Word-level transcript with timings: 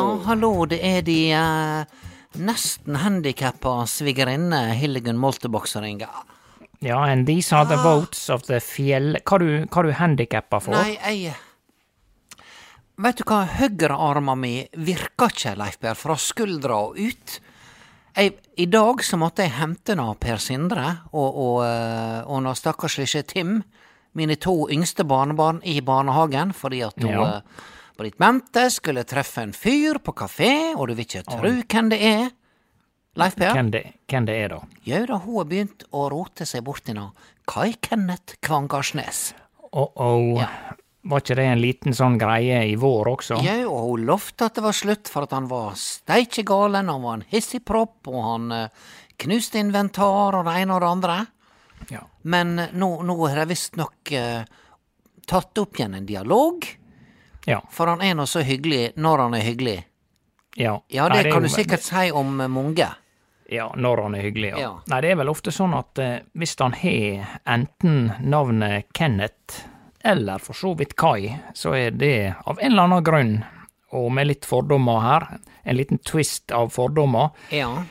Ja, 0.00 0.16
hallo, 0.30 0.50
det 0.70 0.78
er 0.86 1.02
de 1.04 1.18
eh, 1.36 1.98
nesten 2.40 2.96
handikappa 3.02 3.82
svigerinne 3.90 4.70
Hildegunn 4.78 5.18
Moltebakk 5.20 5.66
som 5.68 5.84
ringer. 5.84 6.22
Ja, 6.80 7.02
and 7.04 7.26
these 7.28 7.52
are 7.52 7.66
the 7.68 7.76
votes 7.84 8.30
of 8.32 8.46
the 8.48 8.60
fjell... 8.64 9.18
Hva 9.28 9.38
du, 9.42 9.48
hva 9.68 9.82
du 9.84 9.90
handikappa 9.98 10.60
for? 10.64 10.72
Nei, 10.78 10.96
jeg 10.96 11.34
Vet 13.00 13.20
du 13.20 13.24
hva, 13.28 13.42
høyrearma 13.58 14.34
mi 14.36 14.54
virker 14.76 15.32
ikke, 15.32 15.52
Leif 15.60 15.76
Per, 15.80 15.96
fra 15.96 16.16
skuldra 16.20 16.78
og 16.86 16.96
ut. 17.00 17.34
Jeg, 18.16 18.34
I 18.60 18.66
dag 18.72 19.04
så 19.04 19.16
måtte 19.20 19.44
jeg 19.44 19.54
hente 19.56 19.96
nå 19.96 20.06
Per 20.20 20.40
Sindre 20.40 20.86
og, 21.12 21.28
og, 21.28 21.58
eh, 21.64 22.18
og 22.24 22.42
nå 22.44 22.52
stakkars 22.56 22.96
lille 23.00 23.22
Tim, 23.28 23.58
mine 24.16 24.36
to 24.40 24.56
yngste 24.72 25.04
barnebarn, 25.08 25.60
i 25.64 25.78
barnehagen, 25.84 26.52
fordi 26.56 26.80
at 26.88 26.96
hun 27.04 27.12
Ja. 27.12 27.28
eh, 27.36 27.68
Britt 28.00 28.18
Mente 28.18 28.70
skulle 28.72 29.04
treffe 29.04 29.42
en 29.44 29.52
fyr 29.52 29.98
på 30.00 30.14
kafé, 30.16 30.72
og 30.72 30.88
du 30.88 30.94
vil 30.94 31.04
ikke 31.04 31.20
tru 31.28 31.50
hvem 31.60 31.90
det 31.92 31.98
er. 32.00 32.30
Leif 33.20 33.34
Per? 33.36 33.52
Hvem 33.52 33.68
det, 33.74 33.82
hvem 34.08 34.28
det 34.28 34.36
er, 34.40 34.54
da? 34.54 34.78
Jau 34.88 35.00
da, 35.10 35.18
hun 35.20 35.36
har 35.36 35.48
begynt 35.50 35.84
å 35.92 36.06
rote 36.08 36.46
seg 36.48 36.64
borti 36.64 36.94
nå. 36.96 37.10
Kai 37.50 37.74
Kenneth 37.84 38.38
Kvangarsnes. 38.40 39.34
Oh-oh. 39.76 40.38
Ja. 40.40 40.48
Var 41.10 41.22
ikke 41.24 41.36
det 41.36 41.46
en 41.48 41.60
liten 41.60 41.96
sånn 41.96 42.16
greie 42.20 42.62
i 42.70 42.74
vår 42.80 43.12
også? 43.14 43.42
Jau, 43.44 43.68
og 43.68 43.84
hun 43.90 44.08
lovte 44.08 44.48
at 44.48 44.56
det 44.56 44.64
var 44.64 44.80
slutt 44.80 45.12
for 45.12 45.28
at 45.28 45.36
han 45.36 45.48
var 45.52 45.76
steikje 45.80 46.44
galen, 46.48 46.88
han 46.92 47.04
var 47.04 47.20
en 47.20 47.28
hissigpropp, 47.28 48.00
og 48.08 48.20
han 48.30 48.50
eh, 48.56 48.90
knuste 49.20 49.60
inventar 49.60 50.40
og 50.40 50.48
det 50.48 50.56
ene 50.60 50.76
og 50.76 50.84
det 50.84 50.90
andre. 50.90 51.20
Ja. 51.92 52.04
Men 52.32 52.56
eh, 52.60 52.72
nå, 52.76 52.94
nå 53.04 53.16
har 53.26 53.42
de 53.42 53.48
visstnok 53.52 54.12
uh, 54.16 54.60
tatt 55.28 55.60
opp 55.60 55.80
igjen 55.80 56.00
en 56.00 56.08
dialog, 56.08 56.68
Ja. 57.50 57.60
for 57.70 57.90
han 57.92 58.02
er 58.06 58.14
nå 58.18 58.26
så 58.30 58.42
hyggelig 58.46 58.92
når 58.96 59.24
han 59.26 59.34
er 59.34 59.44
hyggelig. 59.46 59.78
ja. 60.56 60.80
Ja, 60.88 61.08
Nei, 61.08 61.22
det 61.22 61.32
kan 61.32 61.42
jo- 61.42 61.48
du 61.48 61.54
sikkert 61.54 61.82
si 61.86 62.10
om 62.10 62.40
eh, 62.40 62.48
mange. 62.48 62.88
Ja, 63.50 63.72
når 63.76 64.02
han 64.04 64.14
er 64.14 64.22
hyggelig, 64.22 64.50
ja. 64.54 64.58
Ja. 64.62 64.72
Nei, 64.86 65.00
det 65.02 65.10
er 65.10 65.16
vel 65.16 65.28
ofte 65.32 65.50
sånn 65.50 65.72
at 65.74 65.98
eh, 65.98 66.20
hvis 66.38 66.54
han 66.60 66.72
har 66.72 67.26
enten 67.46 68.12
navnet 68.22 68.86
Kenneth 68.94 69.64
eller 70.04 70.38
for 70.38 70.54
så 70.54 70.70
vidt 70.78 70.94
Kai, 70.96 71.34
så 71.54 71.74
er 71.76 71.90
det 71.90 72.34
av 72.46 72.58
en 72.62 72.70
eller 72.72 72.82
annen 72.86 73.04
grunn, 73.04 73.32
og 73.92 74.06
med 74.12 74.28
litt 74.30 74.46
fordommer 74.46 75.00
her, 75.02 75.26
en 75.64 75.76
liten 75.76 75.98
twist 75.98 76.52
av 76.56 76.70
fordommer, 76.72 77.30
Ja. 77.50 77.82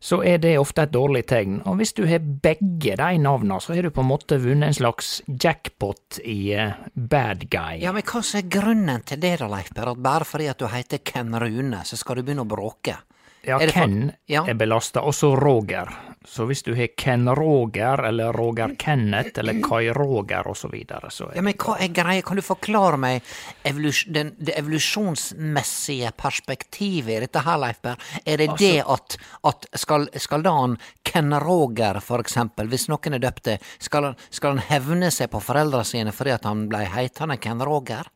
Så 0.00 0.18
er 0.24 0.38
det 0.38 0.58
ofte 0.60 0.82
et 0.84 0.92
dårlig 0.92 1.24
tegn. 1.26 1.62
Og 1.66 1.78
hvis 1.80 1.94
du 1.96 2.04
har 2.06 2.20
begge 2.20 2.96
de 3.00 3.18
navnene, 3.18 3.56
så 3.60 3.74
har 3.74 3.82
du 3.82 3.90
på 3.90 4.02
en 4.04 4.10
måte 4.10 4.38
vunnet 4.42 4.68
en 4.68 4.76
slags 4.76 5.22
jackpot 5.26 6.20
i 6.24 6.52
eh, 6.54 6.72
bad 6.94 7.46
guy. 7.50 7.80
ja, 7.82 7.92
men 7.96 8.02
hva 8.06 8.20
er 8.36 8.48
grunnen 8.52 9.02
til 9.08 9.20
det 9.22 9.38
da, 9.40 9.48
Leif 9.48 9.72
Per? 9.74 9.88
At 9.94 10.02
bare 10.04 10.24
fordi 10.28 10.48
at 10.52 10.58
du 10.60 10.66
heter 10.68 10.98
Ken 11.04 11.34
Rune, 11.40 11.80
så 11.84 11.96
skal 11.96 12.16
du 12.20 12.22
begynne 12.26 12.44
å 12.44 12.50
bråke? 12.50 12.98
Ja, 13.46 13.58
det 13.58 13.72
for- 13.72 13.80
Ken 13.86 14.12
Ja. 14.28 14.44
er 14.46 14.54
belasta, 14.54 15.00
også 15.00 15.34
Roger. 15.38 15.88
Så 16.26 16.42
hvis 16.48 16.62
du 16.66 16.72
har 16.74 16.88
Ken 16.98 17.28
Roger, 17.38 18.00
eller 18.08 18.32
Roger 18.34 18.72
Kenneth, 18.82 19.38
eller 19.38 19.60
Kai 19.62 19.92
Roger 19.94 20.48
osv., 20.50 20.66
så, 20.66 20.68
videre, 20.72 21.10
så 21.14 21.28
Ja, 21.36 21.42
men 21.46 21.54
hva 21.54 21.76
er 21.78 21.92
greia? 21.94 22.22
Kan 22.26 22.36
du 22.36 22.42
forklare 22.42 22.98
meg 22.98 23.22
evolus 23.64 24.00
den, 24.10 24.32
det 24.42 24.56
evolusjonsmessige 24.58 26.10
perspektivet 26.18 27.16
i 27.16 27.20
dette 27.26 27.42
her, 27.46 27.60
Leif 27.62 27.78
Berr? 27.84 28.02
Er 28.26 28.42
det 28.42 28.48
det 28.58 28.72
at, 28.82 29.16
at 29.46 29.68
skal, 29.78 30.08
skal 30.18 30.42
da 30.42 30.54
han 30.56 30.74
Ken 31.06 31.30
Roger, 31.42 32.00
for 32.02 32.18
eksempel, 32.24 32.66
hvis 32.72 32.88
noen 32.90 33.14
er 33.18 33.22
døpte, 33.22 33.58
skal, 33.78 34.10
han- 34.10 34.18
skal 34.30 34.56
han 34.56 34.66
hevne 34.70 35.10
seg 35.14 35.30
på 35.32 35.40
foreldra 35.42 35.84
sine 35.86 36.12
fordi 36.12 36.34
at 36.34 36.44
han 36.50 36.66
blei 36.68 36.84
heitende 36.90 37.38
Ken 37.38 37.62
Roger? 37.62 38.10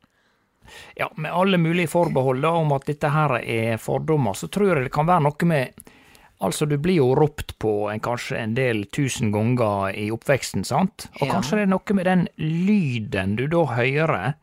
Ja, 0.99 1.09
med 1.17 1.33
alle 1.35 1.59
mulige 1.59 1.89
forbehold 1.91 2.45
om 2.47 2.73
at 2.77 2.85
dette 2.87 3.09
her 3.11 3.39
er 3.41 3.79
fordommer, 3.83 4.35
så 4.39 4.47
tror 4.51 4.75
jeg 4.75 4.85
det 4.87 4.93
kan 4.95 5.07
være 5.09 5.25
noe 5.27 5.47
med 5.51 5.87
Altså, 6.41 6.67
du 6.67 6.79
blir 6.81 6.97
jo 7.03 7.11
ropt 7.15 7.53
på 7.61 7.91
en, 7.93 8.01
kanskje 8.01 8.39
en 8.41 8.55
del 8.57 8.87
tusen 8.93 9.29
ganger 9.35 9.93
i 9.93 10.07
oppveksten, 10.11 10.65
sant? 10.65 11.09
Og 11.21 11.27
Ja. 11.27 11.35
kanskje 11.35 11.57
det 11.59 11.63
er 11.67 11.73
noe 11.75 11.95
med 11.99 12.07
den 12.09 12.29
lyden 12.39 13.37
du 13.37 13.47
da 13.47 13.65
hører. 13.77 14.35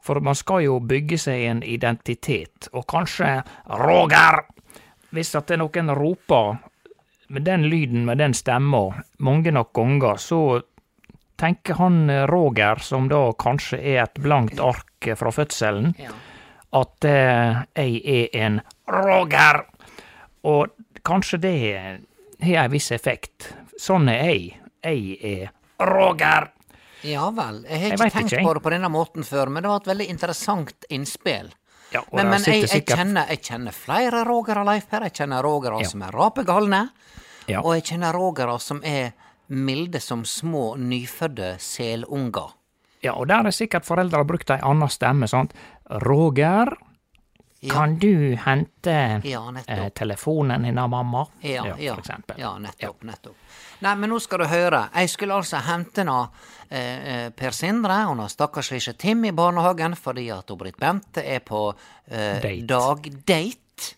For 0.00 0.20
man 0.20 0.34
skal 0.38 0.62
jo 0.64 0.78
bygge 0.80 1.18
seg 1.18 1.42
en 1.50 1.62
identitet, 1.62 2.68
og 2.72 2.86
kanskje 2.86 3.42
Roger! 3.68 4.44
Hvis 5.12 5.34
at 5.34 5.46
det 5.48 5.54
er 5.58 5.62
noen 5.64 5.90
roper 5.98 6.58
med 7.28 7.44
den 7.44 7.64
lyden, 7.68 8.04
med 8.06 8.18
den 8.18 8.32
stemma, 8.34 9.02
mange 9.18 9.50
nok 9.52 9.72
ganger, 9.74 10.16
så 10.16 10.62
tenker 11.36 11.74
han 11.74 12.08
eh, 12.10 12.24
Roger, 12.30 12.78
som 12.80 13.08
da 13.08 13.32
kanskje 13.32 13.78
er 13.82 14.02
et 14.04 14.14
blankt 14.22 14.60
ark 14.60 15.10
fra 15.16 15.30
fødselen, 15.34 15.92
at 16.72 17.04
eh, 17.04 17.62
jeg 17.76 18.00
er 18.06 18.40
en 18.46 18.60
Roger! 18.88 19.64
Og 20.46 20.68
kanskje 21.06 21.38
det 21.42 21.54
har 22.42 22.64
en 22.66 22.72
viss 22.74 22.90
effekt. 22.92 23.50
Sånn 23.80 24.08
er 24.12 24.22
jeg. 24.28 24.56
Jeg 24.86 25.18
er 25.22 25.52
Roger! 25.86 26.50
Ja 27.06 27.28
vel, 27.30 27.60
jeg 27.68 27.78
har 27.78 27.92
ikke 27.92 28.06
jeg 28.08 28.12
tenkt 28.14 28.32
ikke, 28.32 28.42
på 28.46 28.52
det 28.56 28.62
på 28.64 28.70
denne 28.72 28.88
måten 28.90 29.24
før, 29.26 29.50
men 29.52 29.62
det 29.62 29.70
var 29.70 29.82
et 29.82 29.88
veldig 29.90 30.06
interessant 30.10 30.86
innspill. 30.90 31.52
Ja, 31.92 32.00
Men, 32.10 32.30
men 32.32 32.42
jeg, 32.42 32.64
jeg, 32.66 32.82
kjenner, 32.88 33.28
jeg 33.30 33.42
kjenner 33.46 33.74
flere 33.76 34.24
Rogere, 34.26 34.64
Leif 34.66 34.88
Per. 34.90 35.04
Jeg 35.06 35.14
kjenner 35.20 35.44
Rogere 35.46 35.78
Ja. 35.84 35.86
som 35.88 36.02
er 36.02 36.16
rapegalne. 36.16 36.80
Ja. 37.46 37.60
Og 37.62 37.76
jeg 37.76 37.84
kjenner 37.92 38.16
Rogere 38.16 38.56
som 38.60 38.80
er 38.82 39.12
milde 39.54 40.00
som 40.02 40.24
små 40.26 40.72
nyfødde 40.82 41.52
selunger. 41.62 42.56
Ja, 43.04 43.12
og 43.14 43.28
der 43.30 43.46
er 43.46 43.54
sikkert 43.54 43.86
foreldre 43.86 44.24
brukt 44.26 44.50
ei 44.50 44.58
anna 44.66 44.88
stemme, 44.90 45.28
sant. 45.30 45.54
Roger, 46.08 46.72
Kan 47.70 47.98
du 47.98 48.36
hente 48.36 49.20
Ja, 49.24 49.40
eh, 49.66 49.88
telefonen 49.88 50.78
av 50.78 50.90
mamma? 50.90 51.26
Ja, 51.40 51.64
ja, 51.78 51.94
for 51.94 52.00
eksempel. 52.02 52.36
ja 52.38 52.58
nettopp, 52.58 53.02
nettopp. 53.02 53.36
Nei, 53.80 53.94
men 53.96 54.10
nå 54.10 54.18
skal 54.20 54.38
du 54.38 54.46
høre. 54.48 54.88
Jeg 54.94 55.10
skulle 55.12 55.34
altså 55.34 55.56
hente 55.66 56.04
nå 56.04 56.18
eh, 56.70 56.78
eh, 56.80 57.30
Per 57.36 57.50
Sindre 57.56 57.98
og 58.10 58.16
nå 58.16 58.28
stakkars 58.28 58.70
lille 58.72 58.94
Tim 58.96 59.24
i 59.24 59.32
barnehagen 59.36 59.96
fordi 59.96 60.30
at 60.32 60.52
Britt 60.58 60.78
Bente 60.80 61.24
er 61.24 61.40
på 61.44 61.68
eh, 62.08 62.40
Date. 62.42 62.66
dagdate. 62.66 63.94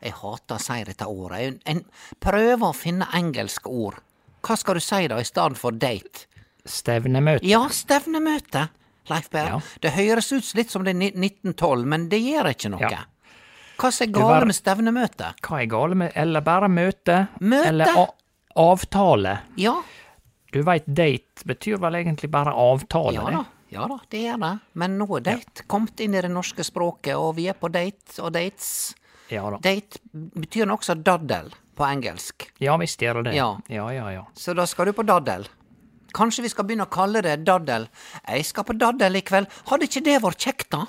Jeg 0.00 0.14
hater 0.14 0.54
å 0.54 0.62
si 0.62 0.84
dette 0.86 1.06
ordet. 1.10 1.40
Jeg, 1.42 1.56
en, 1.66 1.84
prøver 2.22 2.68
å 2.68 2.72
finne 2.76 3.08
engelske 3.18 3.68
ord. 3.68 3.98
Hva 4.46 4.56
skal 4.56 4.78
du 4.78 4.80
si 4.84 5.08
da 5.10 5.18
i 5.18 5.26
stedet 5.26 5.58
for 5.58 5.74
date? 5.74 6.28
Stevnemøte. 6.68 7.46
Ja, 7.48 7.64
stevnemøte, 7.72 8.68
Leif 9.10 9.30
Berr. 9.30 9.48
Ja. 9.56 9.60
Det 9.80 9.92
høres 9.96 10.32
ut 10.32 10.54
litt 10.58 10.70
som 10.70 10.84
det 10.84 10.94
er 10.94 11.00
1912, 11.00 11.86
men 11.86 12.08
det 12.12 12.20
gjør 12.24 12.50
ikke 12.52 12.70
noe. 12.74 12.90
Ja. 12.90 13.04
Hva 13.78 13.92
er 13.94 14.10
gale 14.10 14.40
var- 14.40 14.46
med 14.46 14.56
stevnemøte? 14.56 15.34
Hva 15.42 15.60
er 15.62 15.66
gale 15.70 15.94
med 15.94 16.12
Eller 16.16 16.40
bare 16.40 16.68
møte? 16.68 17.28
Møte? 17.40 17.68
Eller 17.68 18.08
avtale? 18.56 19.38
Ja, 19.56 19.82
Du 20.50 20.62
veit, 20.62 20.86
date 20.86 21.44
betyr 21.44 21.76
vel 21.78 21.92
egentlig 21.94 22.30
bare 22.30 22.54
avtale, 22.56 23.12
Ja 23.12 23.30
da, 23.30 23.44
ja 23.68 23.86
da, 23.86 23.98
det 24.08 24.22
gjør 24.22 24.38
det. 24.40 24.60
Men 24.80 24.98
nå 24.98 25.16
er 25.18 25.20
date 25.20 25.66
kommet 25.68 26.00
inn 26.00 26.14
i 26.14 26.22
det 26.22 26.30
norske 26.30 26.64
språket, 26.64 27.14
og 27.16 27.34
vi 27.36 27.48
er 27.48 27.52
på 27.52 27.68
date 27.70 28.16
og 28.22 28.32
dates. 28.32 28.94
Ja 29.28 29.44
da. 29.50 29.58
Date 29.58 30.00
betyr 30.12 30.64
også 30.72 30.96
daddel 31.04 31.52
på 31.76 31.84
engelsk, 31.84 32.48
Ja 32.60 32.76
visst 32.80 32.98
gjør 32.98 33.22
det 33.22 33.24
det. 33.30 33.34
Ja. 33.36 33.58
ja, 33.68 33.90
ja. 33.92 34.08
ja. 34.10 34.24
så 34.34 34.54
da 34.56 34.64
skal 34.64 34.86
du 34.86 34.92
på 34.96 35.04
daddel. 35.06 35.46
Kanskje 36.16 36.44
vi 36.46 36.50
skal 36.52 36.66
begynne 36.68 36.86
å 36.88 36.92
kalle 36.92 37.22
det 37.24 37.36
daddel. 37.44 37.88
Jeg 38.24 38.46
skal 38.48 38.66
på 38.68 38.76
daddel 38.78 39.18
i 39.20 39.24
kveld. 39.26 39.50
Hadde 39.68 39.88
ikke 39.88 40.04
det 40.06 40.18
vært 40.24 40.46
kjekt, 40.46 40.70
da? 40.72 40.84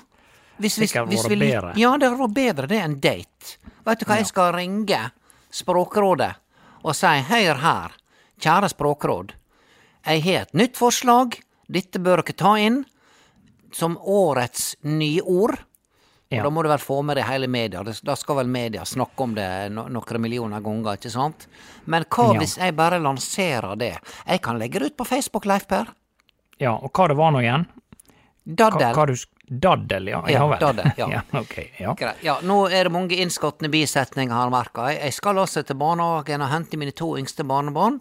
Hvis, 0.60 0.76
hvis, 0.80 0.92
det 0.92 1.06
hvis 1.08 1.26
vi 1.28 1.38
bedre. 1.40 1.72
Ja, 1.80 1.94
det 1.96 2.10
hadde 2.10 2.20
vært 2.20 2.36
bedre 2.36 2.68
det 2.70 2.80
enn 2.84 2.98
date. 3.00 3.56
Vet 3.86 4.02
du 4.02 4.06
hva, 4.08 4.20
jeg 4.20 4.28
skal 4.28 4.52
ringe 4.56 5.06
Språkrådet 5.50 6.34
og 6.80 6.96
si 6.96 7.10
hør 7.28 7.60
her, 7.60 7.96
kjære 8.40 8.70
Språkråd. 8.72 9.32
Jeg 10.06 10.22
har 10.24 10.46
et 10.46 10.54
nytt 10.56 10.78
forslag. 10.80 11.36
Dette 11.70 12.00
bør 12.02 12.22
dere 12.22 12.36
ta 12.36 12.54
inn 12.60 12.82
som 13.72 13.98
årets 14.00 14.74
nyord. 14.82 15.58
Ja. 16.30 16.44
da 16.44 16.50
må 16.50 16.62
du 16.62 16.68
vel 16.70 16.78
få 16.78 17.00
med 17.02 17.16
det 17.18 17.24
hele 17.26 17.48
media. 17.50 17.82
Da 17.82 18.14
skal 18.14 18.36
vel 18.36 18.46
media 18.46 18.84
snakke 18.86 19.24
om 19.24 19.32
det 19.34 19.46
no 19.74 19.88
noen 19.90 20.20
millioner 20.22 20.60
ganger, 20.62 20.94
ikke 20.94 21.10
sant? 21.10 21.48
Men 21.90 22.04
hva 22.04 22.28
Ja. 22.34 22.38
hvis 22.38 22.56
jeg 22.58 22.76
bare 22.76 23.00
lanserer 23.02 23.76
det? 23.76 23.96
Jeg 24.26 24.40
kan 24.42 24.58
legge 24.58 24.78
det 24.78 24.92
ut 24.92 24.96
på 24.96 25.06
Facebook, 25.06 25.44
Leif 25.44 25.66
Per. 25.66 25.86
ja. 26.60 26.76
Og 26.76 26.92
hva 26.92 27.08
det 27.08 27.16
var 27.16 27.32
nå 27.32 27.40
igjen? 27.42 27.66
Daddel. 28.46 28.94
hva 28.94 29.06
du 29.06 29.14
Daddel, 29.50 30.06
ja. 30.06 30.22
Ja, 30.30 30.46
vel. 30.46 30.58
daddel, 30.60 30.92
ja. 30.96 31.08
ja. 31.16 31.22
Ok, 31.40 31.56
ja. 31.80 31.94
Ja, 32.22 32.36
nå 32.46 32.68
er 32.70 32.84
det 32.86 32.92
mange 32.92 33.16
innskotne 33.18 33.68
bisetninger, 33.68 34.30
har 34.32 34.48
merka. 34.50 34.92
Jeg 34.92 35.00
jeg 35.02 35.12
skal 35.14 35.38
altså 35.42 35.64
til 35.66 35.74
barnehagen 35.74 36.40
og 36.42 36.48
hente 36.52 36.78
mine 36.78 36.92
to 36.92 37.16
yngste 37.18 37.42
barnebarn. 37.42 38.00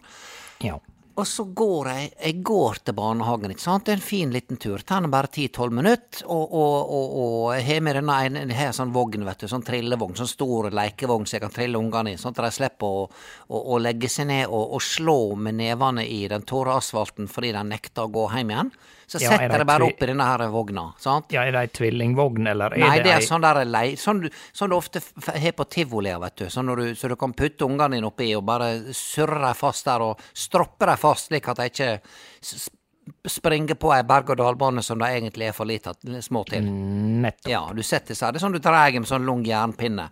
ja. 0.62 0.78
Og 1.20 1.28
så 1.28 1.44
går 1.44 1.88
jeg 1.90 2.12
Jeg 2.20 2.44
går 2.48 2.78
til 2.86 2.96
barnehagen, 2.96 3.52
ikke 3.52 3.64
sant. 3.66 3.86
Det 3.86 3.92
er 3.92 4.00
en 4.00 4.06
fin 4.06 4.32
liten 4.32 4.60
tur. 4.62 4.80
Tar 4.80 5.08
bare 5.12 5.28
10-12 5.28 5.74
minutter. 5.76 6.24
Og, 6.26 6.54
og, 6.54 6.94
og, 6.96 7.18
og 7.22 7.56
jeg 7.58 7.66
har 7.68 7.82
med 7.84 8.00
denne 8.00 8.56
har 8.56 8.72
en 8.72 8.78
sånn 8.78 8.94
vogn, 8.96 9.26
vet 9.28 9.44
du. 9.44 9.48
Sånn 9.52 9.66
trillevogn. 9.68 10.16
Sånn 10.16 10.32
stor 10.32 10.70
lekevogn 10.72 11.28
som 11.28 11.38
jeg 11.38 11.44
kan 11.44 11.56
trille 11.56 11.82
ungene 11.82 12.14
i. 12.14 12.20
Sånn 12.22 12.36
at 12.38 12.44
de 12.46 12.54
slipper 12.56 13.02
å, 13.02 13.04
å, 13.50 13.64
å 13.76 13.82
legge 13.84 14.12
seg 14.12 14.30
ned 14.32 14.48
og 14.54 14.80
slå 14.84 15.36
med 15.36 15.60
nevene 15.60 16.08
i 16.08 16.22
den 16.32 16.48
tåre 16.48 16.78
asfalten 16.80 17.28
fordi 17.32 17.52
de 17.58 17.66
nekter 17.68 18.08
å 18.08 18.14
gå 18.16 18.30
hjem 18.36 18.56
igjen. 18.56 18.72
Så 19.10 19.18
Ja, 19.24 19.32
er 19.34 19.42
setter 19.42 19.64
det 19.64 19.66
bare 19.66 19.88
opp 19.90 20.04
i 20.04 20.10
denne 20.12 20.26
her 20.28 20.44
vogna. 20.54 20.84
sant? 21.02 21.32
Ja, 21.34 21.42
Er 21.42 21.52
det 21.56 21.62
ei 21.64 21.68
tvillingvogn, 21.74 22.48
eller 22.48 22.76
er 22.76 22.84
Nei, 22.84 22.98
det, 23.00 23.04
det 23.08 23.14
er 23.16 23.24
ei 23.24 23.26
sånn 23.26 23.42
der 23.42 23.64
lei... 23.66 23.96
Sånn 23.98 24.22
sånn 24.54 24.70
du 24.70 24.76
ofte 24.78 25.02
har 25.26 25.56
på 25.58 25.66
tivoli, 25.66 26.14
vet 26.22 26.36
du. 26.44 26.46
Sånn 26.54 26.70
du, 26.78 26.84
så 26.96 27.10
du 27.10 27.16
kan 27.18 27.34
putte 27.34 27.66
ungene 27.66 27.98
dine 27.98 28.06
oppi 28.12 28.30
og 28.38 28.46
bare 28.46 28.94
surre 28.94 29.42
dem 29.48 29.58
fast 29.58 29.90
der 29.90 30.06
og 30.06 30.22
stroppe 30.34 30.86
dem 30.92 31.02
fast, 31.02 31.32
slik 31.32 31.50
at 31.50 31.58
de 31.64 31.72
ikke 31.74 31.90
springer 33.26 33.76
på 33.82 33.92
ei 33.96 34.04
berg-og-dal-bane 34.06 34.84
som 34.86 35.02
de 35.02 35.10
egentlig 35.10 35.50
er 35.50 35.58
for 35.58 35.66
lite, 35.66 35.96
små 36.22 36.44
til. 36.50 36.70
Nettopp. 36.70 37.50
Ja, 37.52 37.64
du 37.74 37.82
setter 37.82 38.14
seg 38.14 38.34
Det 38.34 38.38
er 38.40 38.46
sånn 38.46 38.54
du 38.54 38.62
drar 38.62 38.94
med 38.94 39.10
sånn 39.10 39.26
lang 39.26 39.42
jernpinne. 39.48 40.10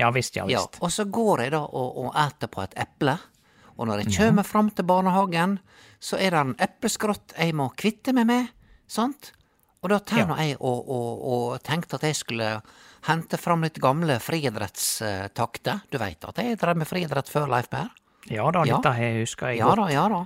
Ja 0.00 0.10
visst, 0.12 0.36
ja 0.36 0.44
visst. 0.48 0.76
Ja, 0.76 0.84
og 0.84 0.92
så 0.92 1.04
går 1.08 1.46
jeg 1.46 1.54
da 1.54 1.62
og, 1.64 1.98
og 2.04 2.16
eter 2.18 2.50
på 2.52 2.62
et 2.64 2.76
eple. 2.80 3.16
Og 3.78 3.86
når 3.88 4.02
jeg 4.04 4.16
kommer 4.18 4.44
fram 4.46 4.70
til 4.70 4.84
barnehagen, 4.88 5.58
så 6.02 6.18
er 6.18 6.30
det 6.34 6.40
en 6.40 6.54
epleskrott 6.58 7.32
jeg 7.38 7.54
må 7.54 7.70
kvitte 7.78 8.12
meg 8.16 8.26
med, 8.26 8.50
sant? 8.90 9.32
Og 9.82 9.90
da 9.90 9.98
nå 10.26 10.36
jeg 10.38 10.56
og, 10.60 10.88
og, 10.88 11.22
og 11.32 11.62
tenkte 11.66 11.96
at 11.98 12.04
jeg 12.06 12.14
skulle 12.20 12.50
hente 13.08 13.38
fram 13.40 13.64
litt 13.66 13.80
gamle 13.82 14.20
friidrettstakter. 14.22 15.80
Du 15.90 15.98
veit 15.98 16.22
at 16.24 16.38
jeg 16.38 16.58
drev 16.60 16.78
med 16.78 16.86
friidrett 16.86 17.30
før, 17.30 17.48
Leif 17.50 17.68
Per? 17.72 17.88
Ja 18.30 18.46
da, 18.54 18.62
Ja. 18.62 18.76
dette 18.78 18.92
her 18.94 19.18
husker 19.20 19.48
jeg 19.50 19.58
Ja 19.58 19.66
godt. 19.72 19.82
da, 19.82 19.88
ja 19.90 20.08
da. 20.08 20.20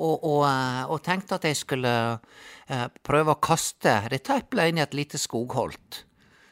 Og, 0.00 0.24
og, 0.24 0.44
eh, 0.48 0.84
og 0.92 1.02
tenkte 1.04 1.34
at 1.36 1.44
jeg 1.44 1.56
skulle 1.56 2.20
eh, 2.68 2.86
prøve 3.04 3.34
å 3.34 3.40
kaste 3.40 4.08
dette 4.12 4.36
eplet 4.36 4.68
inn 4.72 4.78
i 4.80 4.84
et 4.84 4.94
lite 4.96 5.18
skogholt. 5.20 6.04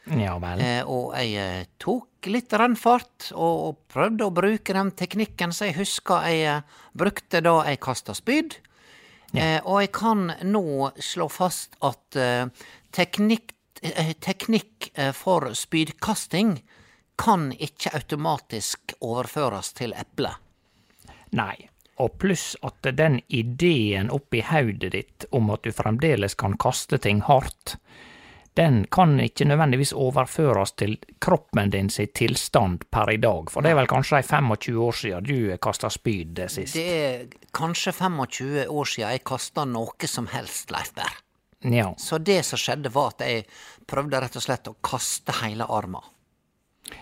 Ja 0.05 0.37
vel. 0.41 0.61
Eh, 0.63 0.81
og 0.87 1.13
jeg 1.17 1.35
eh, 1.37 1.67
tok 1.81 2.29
litt 2.31 2.53
rennfart 2.57 3.29
og, 3.35 3.85
prøvde 3.91 4.27
å 4.27 4.33
bruke 4.33 4.75
den 4.75 4.91
teknikken 4.97 5.53
som 5.55 5.69
jeg 5.69 5.77
husker 5.79 6.25
jeg 6.29 6.41
eh, 6.49 6.81
brukte 6.97 7.43
da 7.45 7.59
jeg 7.69 7.81
kasta 7.83 8.15
spyd. 8.17 8.57
Eh, 9.37 9.59
og 9.61 9.83
jeg 9.83 9.93
kan 9.93 10.31
nå 10.41 10.89
slå 10.97 11.29
fast 11.29 11.77
at 11.85 12.17
teknikk, 12.95 13.53
teknikk 14.25 14.89
for 15.13 15.51
spydkasting 15.53 16.55
kan 17.19 17.51
ikke 17.53 17.93
automatisk 17.93 18.95
overføres 19.05 19.75
til 19.77 19.93
eple. 19.93 20.31
Nei. 21.37 21.69
Og 21.99 22.13
pluss 22.15 22.53
at 22.63 22.87
den 22.95 23.17
ideen 23.27 24.07
oppi 24.15 24.39
hodet 24.47 24.93
ditt 24.93 25.25
om 25.35 25.51
at 25.51 25.65
du 25.67 25.73
fremdeles 25.75 26.37
kan 26.39 26.55
kaste 26.55 26.97
ting 27.03 27.19
hardt, 27.27 27.75
den 28.59 28.81
kan 28.91 29.13
ikke 29.23 29.45
nødvendigvis 29.47 29.93
overføres 29.95 30.73
til 30.81 30.97
kroppen 31.23 31.71
din 31.71 31.87
sin 31.89 32.09
tilstand 32.15 32.83
per 32.91 33.11
i 33.13 33.17
dag. 33.23 33.47
For 33.53 33.63
det 33.63 33.71
er 33.71 33.77
vel 33.79 33.87
kanskje 33.87 34.19
25 34.27 34.81
år 34.83 34.97
siden 34.99 35.23
du 35.29 35.57
kasta 35.63 35.89
spyd 35.93 36.33
det 36.41 36.49
sist. 36.51 36.75
Det 36.75 36.85
er 36.99 37.25
kanskje 37.55 37.93
25 37.95 38.65
år 38.67 38.85
siden 38.91 39.13
jeg 39.15 39.23
kasta 39.31 39.63
noe 39.69 40.09
som 40.11 40.27
helst, 40.33 40.73
Leif 40.75 40.91
Berr. 40.97 41.15
Ja. 41.71 41.89
Så 41.99 42.17
det 42.23 42.41
som 42.47 42.59
skjedde, 42.59 42.91
var 42.95 43.13
at 43.15 43.23
jeg 43.27 43.45
prøvde 43.89 44.19
rett 44.23 44.35
og 44.39 44.43
slett 44.45 44.67
å 44.71 44.75
kaste 44.85 45.33
hele 45.41 45.65
armen. 45.67 46.03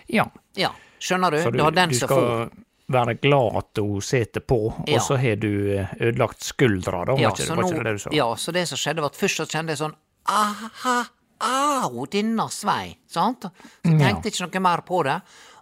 ja. 0.08 0.24
Ja, 0.58 0.72
skjønner 0.98 1.30
du? 1.30 1.42
Så 1.42 1.50
du, 1.52 1.58
det 1.58 1.64
var 1.68 1.76
den 1.76 1.92
som 1.94 2.08
skal 2.08 2.24
for. 2.24 2.48
være 2.90 3.14
glad 3.22 3.56
at 3.60 3.78
hun 3.82 4.00
sitter 4.02 4.40
på, 4.40 4.58
Ja. 4.86 4.96
og 4.96 5.02
så 5.06 5.16
har 5.22 5.36
du 5.36 5.50
eh, 5.76 5.92
ødelagt 6.00 6.42
skuldra, 6.42 7.04
da? 7.06 7.14
Ja, 7.22 7.30
ikke, 7.30 7.46
så 7.46 7.54
nå, 7.54 7.68
det 7.70 7.92
det 7.98 8.16
ja, 8.16 8.26
så 8.36 8.52
det 8.52 8.66
som 8.68 8.78
skjedde, 8.80 9.02
var 9.04 9.10
at 9.14 9.16
først 9.20 9.36
så 9.42 9.46
kjente 9.46 9.74
jeg 9.76 9.78
sånn 9.84 9.94
aha, 10.28 10.96
au, 11.40 12.06
denne 12.10 12.48
svei, 12.50 12.96
sant? 13.06 13.42
Så 13.42 13.50
Ja. 13.84 13.98
tenkte 13.98 14.28
jeg 14.30 14.34
ikke 14.34 14.60
noe 14.60 14.60
mer 14.60 14.82
på 14.82 15.02
det. 15.04 15.20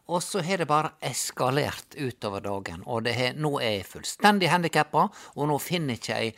Og 0.08 0.22
så 0.22 0.40
har 0.40 0.58
det 0.58 0.68
bare 0.68 0.92
eskalert 1.02 1.96
utover 1.98 2.40
dagen, 2.40 2.84
og 2.86 3.02
det 3.04 3.14
har, 3.16 3.32
nå 3.34 3.58
er 3.60 3.78
jeg 3.80 3.86
fullstendig 3.86 4.48
handikappa, 4.48 5.08
og 5.36 5.48
nå 5.48 5.56
finner 5.60 5.94
ikke 5.98 6.14
jeg 6.14 6.34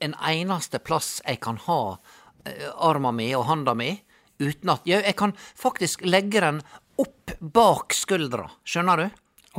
en 0.00 0.14
eneste 0.18 0.80
plass 0.82 1.20
jeg 1.24 1.38
kan 1.40 1.56
ha 1.68 1.96
eh, 2.44 2.70
armen 2.76 3.14
min 3.14 3.34
og 3.36 3.44
handa 3.46 3.74
mi, 3.74 4.00
uten 4.40 4.68
at 4.70 4.80
ja, 4.84 5.00
Jeg 5.00 5.14
kan 5.16 5.32
faktisk 5.54 6.02
legge 6.04 6.40
den 6.40 6.60
opp 6.98 7.30
bak 7.40 7.92
skuldra, 7.94 8.48
skjønner 8.66 8.96
du? 8.96 9.10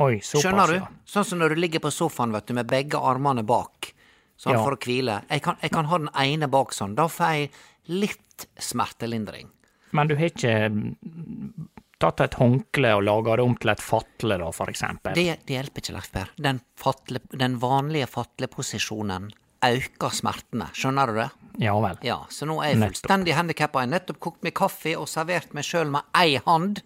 Oi, 0.04 0.20
såpass, 0.20 0.42
Skjønner 0.42 0.66
du? 0.66 0.74
ja. 0.74 0.88
Sånn 1.06 1.24
som 1.24 1.38
når 1.38 1.54
du 1.54 1.60
ligger 1.62 1.80
på 1.80 1.90
sofaen 1.90 2.32
vet 2.32 2.46
du, 2.46 2.52
med 2.54 2.66
begge 2.68 3.00
armene 3.00 3.42
bak, 3.42 3.94
sånn 4.38 4.52
Ja. 4.52 4.62
for 4.62 4.76
å 4.76 4.78
hvile. 4.78 5.22
Jeg 5.30 5.40
kan, 5.42 5.56
jeg 5.62 5.70
kan 5.72 5.86
ha 5.86 5.96
den 5.98 6.10
ene 6.14 6.46
bak 6.46 6.72
sånn. 6.76 6.94
Da 6.94 7.08
får 7.08 7.32
jeg 7.32 7.50
litt 7.86 8.46
smertelindring. 8.58 9.48
Men 9.96 10.08
du 10.10 10.16
har 10.18 10.28
ikke 10.28 10.54
mm, 10.68 11.68
tatt 12.02 12.20
et 12.20 12.34
håndkle 12.36 12.90
og 12.98 13.04
laga 13.06 13.36
det 13.38 13.44
om 13.46 13.54
til 13.56 13.70
et 13.72 13.80
fatle, 13.84 14.36
da, 14.42 14.50
for 14.52 14.68
eksempel? 14.72 15.14
Det, 15.16 15.38
det 15.48 15.56
hjelper 15.56 15.84
ikke, 15.84 15.94
Leif 15.96 16.10
Per. 16.12 16.32
Den, 16.48 16.60
fatle, 16.76 17.22
den 17.32 17.58
vanlige 17.62 18.08
fatleposisjonen 18.12 19.30
øker 19.66 20.12
smertene. 20.12 20.66
Skjønner 20.76 21.08
du 21.12 21.20
det? 21.22 21.28
Ja 21.64 21.72
vel. 21.80 21.96
Ja, 22.04 22.18
så 22.28 22.44
nå 22.46 22.58
er 22.60 22.74
jeg 22.74 22.82
fullstendig 22.82 23.32
handikappa. 23.38 23.80
Jeg 23.82 23.88
har 23.88 23.94
nettopp 23.96 24.18
kokt 24.20 24.42
meg 24.44 24.52
kaffe 24.58 24.92
og 25.00 25.08
servert 25.08 25.54
meg 25.56 25.64
sjøl 25.64 25.88
med 25.94 26.04
ei 26.20 26.36
hand. 26.44 26.82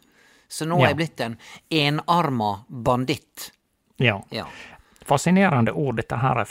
Så 0.51 0.67
nå 0.67 0.79
Ja. 0.79 0.85
er 0.85 0.93
jeg 0.95 1.01
blitt 1.01 1.21
en 1.27 1.37
enarma 1.71 2.53
banditt. 2.69 3.51
Ja. 3.99 4.21
Ja. 4.31 4.47
Fascinerende 5.07 5.73
ord, 5.75 5.97
dette 5.99 6.17
her 6.23 6.39
er 6.45 6.47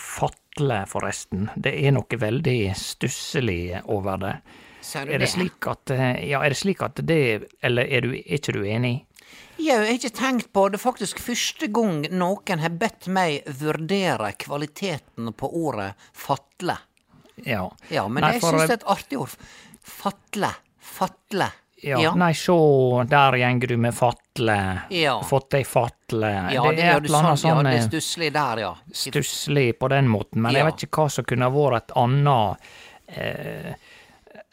fatle, 0.57 0.85
forresten. 0.87 1.49
Det 1.55 1.73
er 1.85 1.91
noe 1.93 2.17
veldig 2.19 2.73
stusslig 2.75 3.81
over 3.85 4.17
det. 4.17 4.35
Sa 4.81 5.05
du 5.05 5.11
Er 5.11 5.19
det 5.19 5.29
slik 5.29 5.67
at 5.67 5.89
eh, 5.91 6.29
Ja, 6.29 6.43
er 6.43 6.49
det 6.49 6.57
slik 6.57 6.81
at 6.81 6.95
det 7.03 7.49
Eller 7.61 7.83
er, 7.83 8.01
du, 8.01 8.13
er 8.15 8.37
ikke 8.39 8.53
du 8.53 8.63
enig? 8.63 9.05
Ja, 9.59 9.75
jeg 9.75 9.87
har 9.87 9.97
ikke 9.97 10.15
tenkt 10.15 10.53
på 10.53 10.69
det 10.69 10.79
faktisk 10.79 11.19
første 11.19 11.67
gang 11.67 12.05
noen 12.15 12.59
har 12.63 12.71
bedt 12.71 13.09
meg 13.11 13.43
vurdere 13.59 14.31
kvaliteten 14.39 15.33
på 15.35 15.49
ordet 15.51 15.91
fatle. 16.15 16.77
Ja. 17.43 17.65
Ja, 17.91 18.07
men 18.07 18.23
Nei, 18.23 18.37
jeg 18.37 18.45
syns 18.45 18.63
det 18.63 18.69
er 18.69 18.79
et 18.79 18.87
artig 18.87 19.19
ord. 19.19 19.35
Fatle. 19.83 20.53
Fatle. 20.79 21.49
Ja, 21.81 22.01
Ja. 22.01 22.13
nei, 22.15 22.33
sjå, 22.35 22.55
der 23.07 23.37
gjenger 23.39 23.67
du 23.67 23.77
med 23.77 23.95
fatle. 23.95 24.81
Ja. 24.91 25.21
Fått 25.23 25.53
ei 25.53 25.63
fatle. 25.63 26.31
Ja, 26.51 26.65
det, 26.71 26.83
er 26.83 26.97
et 26.97 27.05
eller 27.07 27.19
annet 27.23 27.39
sånn, 27.39 27.43
sånn 27.43 27.65
ja, 27.65 27.69
det 27.69 27.75
eh, 27.77 27.83
er 27.83 27.87
stusslig 27.87 28.31
der, 28.35 28.61
ja. 28.65 28.71
stusslig 28.91 29.67
på 29.79 29.87
den 29.93 30.09
måten, 30.11 30.41
men 30.43 30.57
jeg 30.57 30.67
vet 30.67 30.83
ikke 30.87 31.03
hva 31.05 31.13
som 31.13 31.27
kunne 31.29 31.49
vært 31.53 31.83
et 31.83 31.95
annet 31.95 32.71
eh, 33.07 33.73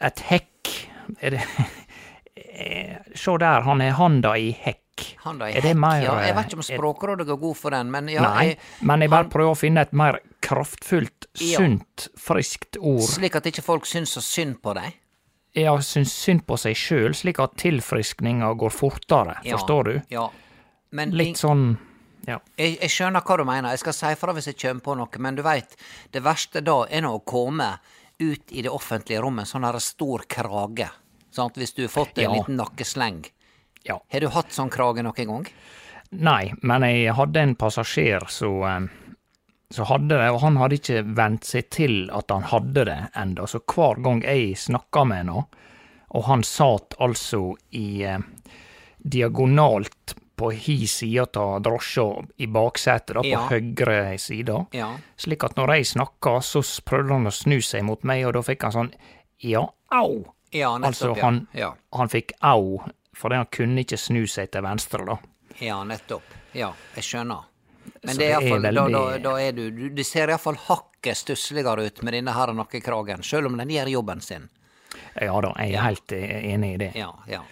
Et 0.07 0.19
hekk. 0.29 0.73
Er 1.19 1.33
det 1.35 1.41
eh, 2.35 2.97
Sjå 3.17 3.37
der, 3.41 3.65
han 3.65 3.81
har 3.81 3.97
handa 3.97 4.35
i 4.37 4.51
hekk. 4.51 4.83
Han 5.25 5.39
da 5.41 5.49
i 5.49 5.57
det 5.57 5.63
hekk, 5.65 5.79
mer 5.81 6.03
ja. 6.03 6.13
Jeg 6.21 6.31
eh, 6.31 6.37
vet 6.37 6.51
ikke 6.51 6.59
om 6.61 6.67
Språkrådet 6.69 7.27
går 7.27 7.41
god 7.41 7.57
for 7.57 7.75
den, 7.75 7.91
men 7.93 8.07
ja, 8.13 8.23
Nei, 8.23 8.45
jeg, 8.53 8.59
men 8.87 9.03
jeg 9.03 9.13
bare 9.13 9.29
prøver 9.33 9.51
å 9.51 9.59
finne 9.59 9.83
et 9.83 9.91
mer 9.93 10.21
kraftfullt, 10.47 11.27
Ja. 11.41 11.59
sunt, 11.59 12.07
friskt 12.17 12.79
ord. 12.79 13.03
slik 13.03 13.35
at 13.35 13.45
ikke 13.51 13.65
folk 13.65 13.85
syns 13.85 14.15
så 14.15 14.23
synd 14.23 14.61
på 14.63 14.73
deg. 14.77 14.95
Jeg 15.57 15.83
syns 15.83 16.11
synd 16.13 16.43
på 16.45 16.57
seg 16.61 16.75
sjøl, 16.77 17.15
slik 17.17 17.39
at 17.41 17.55
tilfriskninga 17.57 18.51
går 18.61 18.73
fortere, 18.75 19.39
Ja, 19.43 19.57
forstår 19.57 19.83
du? 19.89 19.93
Ja. 20.13 20.27
Men 20.91 21.11
Litt 21.17 21.39
sånn 21.41 21.77
ja. 22.27 22.37
Jeg, 22.59 22.75
jeg 22.81 22.91
skjønner 22.91 23.23
hva 23.23 23.37
du 23.39 23.43
mener, 23.47 23.69
jeg 23.73 23.79
skal 23.81 23.95
si 23.95 24.09
fra 24.19 24.33
hvis 24.35 24.49
jeg 24.51 24.57
kommer 24.59 24.83
på 24.83 24.95
noe, 24.99 25.19
men 25.23 25.35
du 25.37 25.41
veit, 25.45 25.73
det 26.11 26.21
verste 26.25 26.61
da 26.61 26.81
er 26.91 27.01
nå 27.05 27.13
å 27.17 27.23
komme 27.25 27.69
ut 28.19 28.51
i 28.51 28.61
det 28.65 28.69
offentlige 28.73 29.21
rommet 29.23 29.47
sånn 29.47 29.63
her 29.63 29.77
stor 29.79 30.25
krage, 30.29 30.89
sant, 31.31 31.55
hvis 31.57 31.73
du 31.77 31.83
har 31.85 31.93
fått 31.93 32.17
en 32.19 32.23
Ja. 32.27 32.33
liten 32.35 32.57
nakkesleng. 32.59 33.25
ja. 33.87 33.99
Har 34.11 34.19
du 34.19 34.27
hatt 34.29 34.51
sånn 34.51 34.69
krage 34.69 35.03
noen 35.03 35.13
gang? 35.27 35.47
Nei, 36.11 36.53
men 36.61 36.81
jeg 36.83 37.13
hadde 37.15 37.39
en 37.41 37.55
passasjer 37.55 38.27
som 38.29 38.61
eh, 38.63 38.87
så 39.73 39.83
hadde 39.89 40.15
det, 40.15 40.29
og 40.31 40.39
han 40.41 40.57
hadde 40.61 40.77
ikke 40.79 41.01
vent 41.17 41.43
seg 41.43 41.69
til 41.75 41.95
at 42.15 42.31
han 42.31 42.45
hadde 42.51 42.85
det 42.87 42.97
enda, 43.19 43.47
så 43.51 43.59
hver 43.59 43.99
gang 44.03 44.21
jeg 44.23 44.53
snakka 44.57 45.03
med 45.09 45.27
han, 45.27 45.45
og 46.15 46.23
han 46.29 46.43
satt 46.47 46.95
altså 47.03 47.41
i 47.75 48.03
eh, 48.07 48.19
diagonalt 48.97 50.15
på 50.37 50.51
hi 50.53 50.85
side 50.87 51.37
av 51.41 51.61
drosja 51.65 52.05
i 52.37 52.47
baksetet, 52.47 53.15
da, 53.17 53.21
på 53.21 53.27
Ja. 53.31 53.47
høyre 53.49 54.17
side, 54.19 54.67
Ja. 54.73 54.97
slik 55.17 55.43
at 55.43 55.55
når 55.55 55.67
jeg 55.75 55.85
snakka, 55.85 56.39
så 56.41 56.61
prøvde 56.85 57.13
han 57.13 57.25
å 57.27 57.31
snu 57.33 57.59
seg 57.61 57.83
mot 57.83 58.03
meg, 58.03 58.25
og 58.25 58.33
da 58.33 58.41
fikk 58.41 58.61
han 58.63 58.71
sånn 58.71 58.93
ja, 59.41 59.65
au. 59.91 60.25
Ja, 60.53 60.75
Altså, 60.77 61.09
nettopp, 61.13 61.21
han, 61.23 61.47
ja. 61.53 61.73
han 61.93 62.07
fikk 62.09 62.31
au, 62.41 62.79
fordi 63.15 63.35
han 63.35 63.45
kunne 63.51 63.79
ikke 63.83 63.97
snu 63.97 64.25
seg 64.27 64.51
til 64.51 64.61
venstre, 64.61 65.05
da. 65.05 65.17
Ja, 65.59 65.83
nettopp. 65.83 66.21
Ja, 66.53 66.71
jeg 66.95 67.03
skjønner. 67.03 67.43
Men 68.03 68.19
det 68.19 68.27
er 68.27 68.35
iallfall 68.35 68.67
da, 68.67 68.85
da, 68.93 69.03
da 69.23 69.33
er 69.41 69.55
du, 69.57 69.65
du 69.71 69.89
Det 69.95 70.05
ser 70.07 70.31
iallfall 70.31 70.59
hakket 70.67 71.17
stussligere 71.17 71.87
ut 71.87 72.01
med 72.03 72.17
denne 72.17 72.33
her 72.35 72.53
nakkekragen, 72.55 73.23
sjøl 73.25 73.49
om 73.51 73.59
den 73.59 73.73
gjør 73.73 73.93
jobben 73.97 74.23
sin. 74.23 74.49
Ja 75.17 75.37
da, 75.43 75.53
jeg 75.61 75.75
er 75.75 75.85
helt 75.85 76.13
eh, 76.15 76.35
enig 76.53 76.73
i 76.75 76.81
det. 76.85 76.91
Ja, 76.97 77.11
ja. 77.29 77.43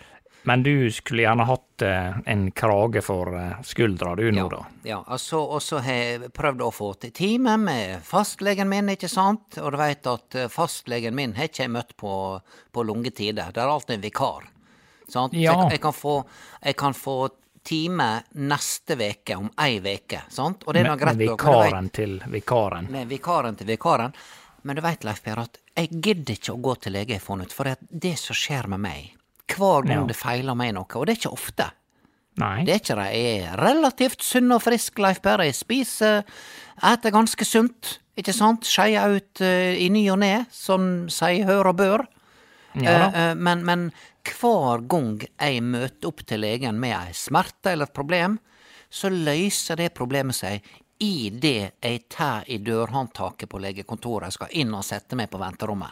Men 0.48 0.64
du 0.64 0.92
skulle 0.92 1.24
gjerne 1.24 1.46
hatt 1.50 1.82
eh, 1.82 2.18
en 2.30 2.52
krage 2.52 3.02
for 3.02 3.34
eh, 3.34 3.62
skuldra 3.66 4.12
du 4.16 4.28
nå, 4.30 4.44
Ja, 4.44 4.50
da. 4.52 4.60
ja 4.84 5.00
altså, 5.08 5.40
og 5.42 5.64
så 5.66 5.80
har 5.82 5.96
jeg 5.98 6.30
prøvd 6.38 6.62
å 6.62 6.68
få 6.70 6.92
til 7.02 7.14
time 7.18 7.56
med 7.58 8.04
fastlegen 8.06 8.70
min, 8.70 8.92
ikke 8.94 9.10
sant? 9.10 9.58
Og 9.58 9.74
du 9.74 9.80
veit 9.82 10.06
at 10.06 10.38
eh, 10.38 10.52
fastlegen 10.54 11.18
min 11.18 11.34
har 11.34 11.50
ikke 11.50 11.64
jeg 11.64 11.74
møtt 11.74 11.96
på, 11.98 12.14
på 12.72 12.86
lange 12.86 13.10
tider. 13.10 13.50
Det 13.56 13.64
er 13.64 13.74
alltid 13.74 13.98
en 13.98 14.06
vikar. 14.06 14.46
Sant? 15.10 15.34
Ja. 15.34 15.56
Jeg, 15.56 15.80
jeg, 15.80 15.82
kan 15.88 15.98
få, 15.98 16.16
jeg 16.62 16.78
kan 16.78 16.94
få 16.94 17.18
time 17.66 18.08
neste 18.38 18.96
veke 19.00 19.36
om 19.40 19.50
ei 19.66 19.80
veke, 19.84 20.22
sant? 20.30 20.64
Og 20.68 20.74
det 20.76 20.84
er 20.86 20.90
Med, 20.92 21.00
greit. 21.02 21.18
med 21.18 21.28
vet- 21.28 21.36
vikaren 21.38 21.90
til 21.92 22.20
vikaren. 22.32 22.90
med 22.92 23.08
vikaren 23.10 23.56
til 23.58 23.68
vikaren. 23.68 24.14
Men 24.64 24.76
du 24.76 24.82
veit, 24.82 25.04
Leif 25.06 25.22
Per, 25.24 25.40
at 25.40 25.58
jeg 25.78 25.90
gidder 26.02 26.34
ikke 26.34 26.54
å 26.56 26.62
gå 26.62 26.76
til 26.82 26.94
lege, 26.94 27.10
jeg 27.14 27.20
har 27.22 27.26
funnet 27.36 27.52
for 27.54 27.64
det 27.70 27.78
det 27.92 28.16
som 28.18 28.34
skjer 28.36 28.68
med 28.68 28.80
meg 28.80 29.12
Hver 29.48 29.84
gang 29.86 30.00
Ja. 30.02 30.06
det 30.08 30.16
feiler 30.18 30.56
meg 30.58 30.74
noe, 30.74 30.86
og 30.96 31.06
det 31.06 31.14
er 31.18 31.20
ikke 31.22 31.34
ofte. 31.34 31.68
Nei. 32.38 32.64
Det 32.66 32.74
er 32.74 32.80
ikke 32.80 32.96
det. 32.96 33.12
Jeg 33.14 33.44
er 33.52 33.58
relativt 33.62 34.22
sunn 34.26 34.52
og 34.52 34.62
frisk, 34.64 34.98
Leif 35.00 35.22
Per. 35.22 35.38
Jeg 35.46 35.54
spiser, 35.54 36.24
eter 36.84 37.12
ganske 37.12 37.46
sunt, 37.46 38.00
ikke 38.18 38.34
sant? 38.34 38.66
Skeier 38.66 39.16
ut 39.16 39.42
uh, 39.42 39.74
i 39.78 39.88
ny 39.90 40.10
og 40.10 40.20
ne, 40.20 40.46
som 40.52 41.08
sier 41.08 41.46
hør 41.46 41.70
og 41.70 41.78
bør. 41.78 42.06
Ja. 42.82 43.10
Eh, 43.10 43.30
eh, 43.30 43.36
men, 43.36 43.66
men 43.66 43.92
hver 44.26 44.82
gang 44.90 45.22
jeg 45.40 45.62
møter 45.64 46.08
opp 46.10 46.26
til 46.28 46.40
legen 46.44 46.80
med 46.80 46.96
ei 46.98 47.14
smerte 47.14 47.72
eller 47.72 47.86
et 47.90 47.94
problem, 47.96 48.38
så 48.90 49.10
løser 49.10 49.76
det 49.80 49.94
problemet 49.94 50.36
seg 50.36 50.62
i 51.00 51.30
det 51.30 51.72
jeg 51.84 52.04
tar 52.10 52.44
i 52.48 52.58
dørhåndtaket 52.64 53.50
på 53.52 53.60
legekontoret 53.60 54.28
og 54.28 54.34
skal 54.38 54.48
inn 54.56 54.72
og 54.74 54.84
sette 54.88 55.16
meg 55.20 55.30
på 55.30 55.38
venterommet. 55.42 55.90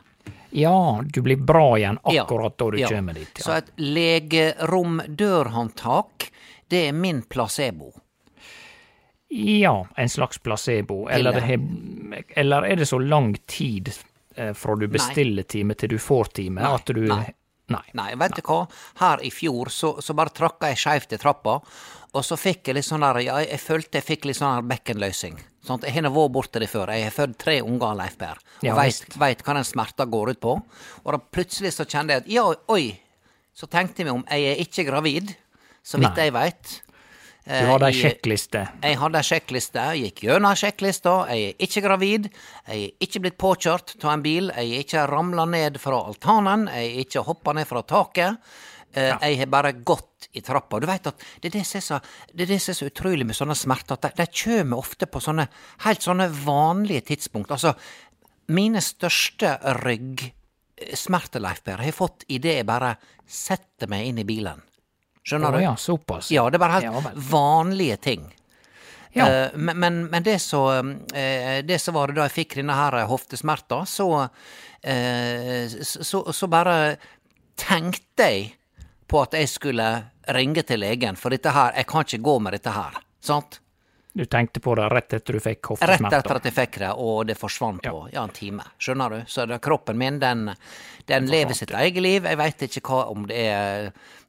Ja, 0.56 1.02
du 1.04 1.22
blir 1.26 1.38
bra 1.42 1.74
igjen 1.80 1.98
Ja, 2.14 2.24
akkurat 2.24 2.58
da 2.62 2.68
du 2.72 2.78
ja. 2.80 2.88
kommer 2.88 3.14
dit. 3.18 3.38
Så 3.42 3.52
et 3.58 3.72
legeromdørhåndtak, 3.78 6.30
det 6.70 6.88
er 6.88 6.92
min 6.94 7.22
placebo. 7.22 7.92
ja, 9.34 9.86
en 9.98 10.10
slags 10.10 10.38
placebo. 10.38 11.08
Eller, 11.10 11.32
Eller- 11.32 11.34
det 11.34 11.42
har- 11.48 12.24
eller 12.36 12.62
er 12.64 12.76
det 12.76 12.86
så 12.86 13.00
lang 13.00 13.36
tid 13.48 13.90
fra 14.58 14.76
du 14.80 14.88
bestiller 14.92 15.44
time 15.50 15.76
til 15.80 15.96
du 15.96 16.00
får 16.02 16.32
time, 16.40 16.62
Nei, 16.62 16.74
at 16.76 16.92
du 16.94 17.02
nei. 17.08 17.24
Nei. 17.72 17.84
Nei, 17.96 18.10
vet 18.20 18.36
du 18.36 18.42
hva? 18.44 18.66
Her 19.00 19.22
i 19.24 19.30
fjor 19.32 19.70
så, 19.72 19.94
så 20.04 20.14
bare 20.18 20.34
tråkka 20.36 20.68
jeg 20.74 20.82
skeivt 20.82 21.14
i 21.16 21.20
trappa, 21.22 21.54
og 22.14 22.26
så 22.28 22.36
fikk 22.38 22.68
jeg 22.70 22.76
litt 22.78 22.86
sånn 22.86 23.02
der 23.06 23.22
ja, 23.24 23.38
Jeg 23.42 23.62
følte 23.64 23.98
jeg 24.02 24.06
fikk 24.06 24.28
litt 24.28 24.38
sånn 24.38 24.58
her 24.58 24.66
bekkenløsning. 24.70 25.40
Sånn, 25.64 25.80
at 25.80 25.88
jeg 25.88 25.96
har 25.96 26.12
vært 26.12 26.34
borti 26.36 26.60
det 26.60 26.68
før. 26.70 26.92
Jeg 26.92 27.08
har 27.08 27.16
født 27.16 27.38
tre 27.40 27.56
unger, 27.64 27.96
Leif 27.98 28.18
Per, 28.20 28.42
og 28.60 28.68
Ja, 28.68 28.76
veit 28.78 29.16
veit 29.18 29.42
hva 29.48 29.56
den 29.58 29.66
smerta 29.66 30.06
går 30.06 30.34
ut 30.36 30.42
på. 30.44 30.58
Og 31.06 31.10
da 31.16 31.22
plutselig 31.24 31.72
så 31.78 31.88
kjente 31.88 32.18
jeg 32.18 32.26
at 32.26 32.30
ja, 32.36 32.44
oi. 32.76 33.00
Så 33.56 33.70
tenkte 33.72 34.04
jeg 34.04 34.10
meg 34.10 34.20
om, 34.20 34.26
jeg 34.28 34.52
er 34.52 34.62
ikke 34.66 34.86
gravid, 34.90 35.32
så 35.86 36.02
vidt 36.02 36.18
Nei. 36.20 36.28
jeg 36.28 36.36
veit. 36.36 36.76
Du 37.44 37.68
hadde 37.68 37.90
ei 37.92 37.96
sjekkliste. 37.98 38.62
jeg 38.80 38.98
hadde 39.02 39.20
ei 39.20 39.28
sjekkliste, 39.28 39.82
jeg 39.92 40.08
gikk 40.08 40.22
gjennom 40.30 40.56
sjekklista. 40.56 41.16
Jeg 41.28 41.50
er 41.50 41.66
ikke 41.68 41.82
gravid. 41.84 42.30
Jeg 42.70 42.86
er 42.86 43.08
ikke 43.08 43.22
blitt 43.26 43.40
påkjørt 43.42 43.98
av 44.00 44.14
en 44.14 44.24
bil. 44.24 44.52
Jeg 44.56 44.70
er 44.70 44.86
ikke 44.86 45.08
ramla 45.12 45.46
ned 45.52 45.80
fra 45.84 46.00
altanen. 46.08 46.70
Jeg 46.72 46.94
er 46.94 47.02
ikke 47.04 47.26
hoppa 47.28 47.56
ned 47.58 47.68
fra 47.68 47.84
taket. 47.84 48.56
Ja. 48.96 49.18
Jeg 49.26 49.42
har 49.42 49.50
bare 49.52 49.74
gått 49.74 50.30
i 50.38 50.42
trappa. 50.46 50.80
Du 50.80 50.88
veit 50.88 51.08
at 51.10 51.20
det 51.42 51.50
er 51.50 51.58
det 51.58 51.66
som 51.68 51.80
er 51.80 51.86
så, 51.88 52.00
det 52.32 52.48
det 52.48 52.60
som 52.62 52.78
så 52.78 52.88
utrolig 52.88 53.26
med 53.28 53.36
sånne 53.38 53.58
smerter, 53.58 53.98
at 53.98 54.22
de, 54.22 54.28
de 54.30 54.78
ofte 54.78 55.10
på 55.10 55.22
sånne 55.24 55.48
helt 55.84 56.06
sånne 56.06 56.30
vanlige 56.46 57.10
tidspunkt. 57.12 57.52
Altså, 57.52 57.74
mine 58.54 58.82
største 58.84 59.58
ryggsmerter, 59.84 61.44
Leif 61.44 61.64
Per, 61.66 61.82
har 61.82 61.90
jeg 61.90 61.98
fått 61.98 62.28
idet 62.32 62.60
jeg 62.62 62.70
bare 62.70 62.96
setter 63.28 63.92
meg 63.92 64.08
inn 64.08 64.24
i 64.24 64.28
bilen. 64.28 64.62
Skjønner 65.24 65.54
oh, 65.54 65.58
du? 65.58 65.64
ja, 65.64 65.76
såpass. 65.80 66.32
Ja, 66.32 66.44
det 66.52 66.60
er 66.60 66.64
bare 66.66 66.80
helt 66.80 66.90
ja, 66.90 67.14
vanlige 67.32 67.98
ting. 68.04 68.26
Ja. 69.14 69.28
Uh, 69.30 69.58
men, 69.58 69.80
men, 69.80 70.00
men 70.10 70.24
det 70.26 70.40
så 70.42 70.64
uh, 70.82 71.60
Det 71.64 71.78
så 71.80 71.92
var 71.94 72.10
det 72.10 72.18
da 72.18 72.26
jeg 72.26 72.34
fikk 72.34 72.56
denne 72.58 72.74
her 72.74 72.98
hoftesmerta, 73.08 73.84
så, 73.86 74.08
uh, 74.26 75.76
så, 75.86 76.24
så, 76.34 76.50
bare 76.50 76.78
tenkte 77.60 78.30
jeg 78.30 78.48
på 79.08 79.22
at 79.22 79.38
jeg 79.38 79.52
skulle 79.52 79.90
ringe 80.34 80.64
til 80.66 80.82
legen, 80.82 81.20
for 81.20 81.36
dette 81.36 81.54
her, 81.54 81.76
jeg 81.78 81.88
kan 81.92 82.08
ikke 82.08 82.24
gå 82.26 82.38
med 82.42 82.58
dette 82.58 82.74
her. 82.74 82.98
Sant? 83.24 83.60
Du 84.14 84.26
tenkte 84.30 84.60
på 84.62 84.76
det 84.78 84.86
rett 84.94 85.14
etter 85.18 85.34
du 85.34 85.40
fikk 85.42 85.72
hoftesmerter? 85.72 86.06
Rett 86.06 86.26
etter 86.28 86.38
at 86.38 86.44
jeg 86.46 86.54
fikk 86.54 86.76
det, 86.84 86.90
og 87.02 87.24
det 87.26 87.34
forsvant 87.40 87.82
på 87.82 88.02
ja, 88.14 88.22
en 88.22 88.30
time. 88.36 88.62
Skjønner 88.78 89.10
du? 89.10 89.22
Så 89.26 89.48
det, 89.50 89.58
kroppen 89.66 89.98
min, 89.98 90.20
den, 90.22 90.52
den 91.10 91.26
lever 91.32 91.58
sitt 91.58 91.74
eget 91.74 91.98
liv. 92.06 92.28
Jeg 92.30 92.38
veit 92.38 92.62
ikke 92.68 92.84
hva 92.86 93.00
om 93.10 93.26
det 93.26 93.40
er 93.50 93.88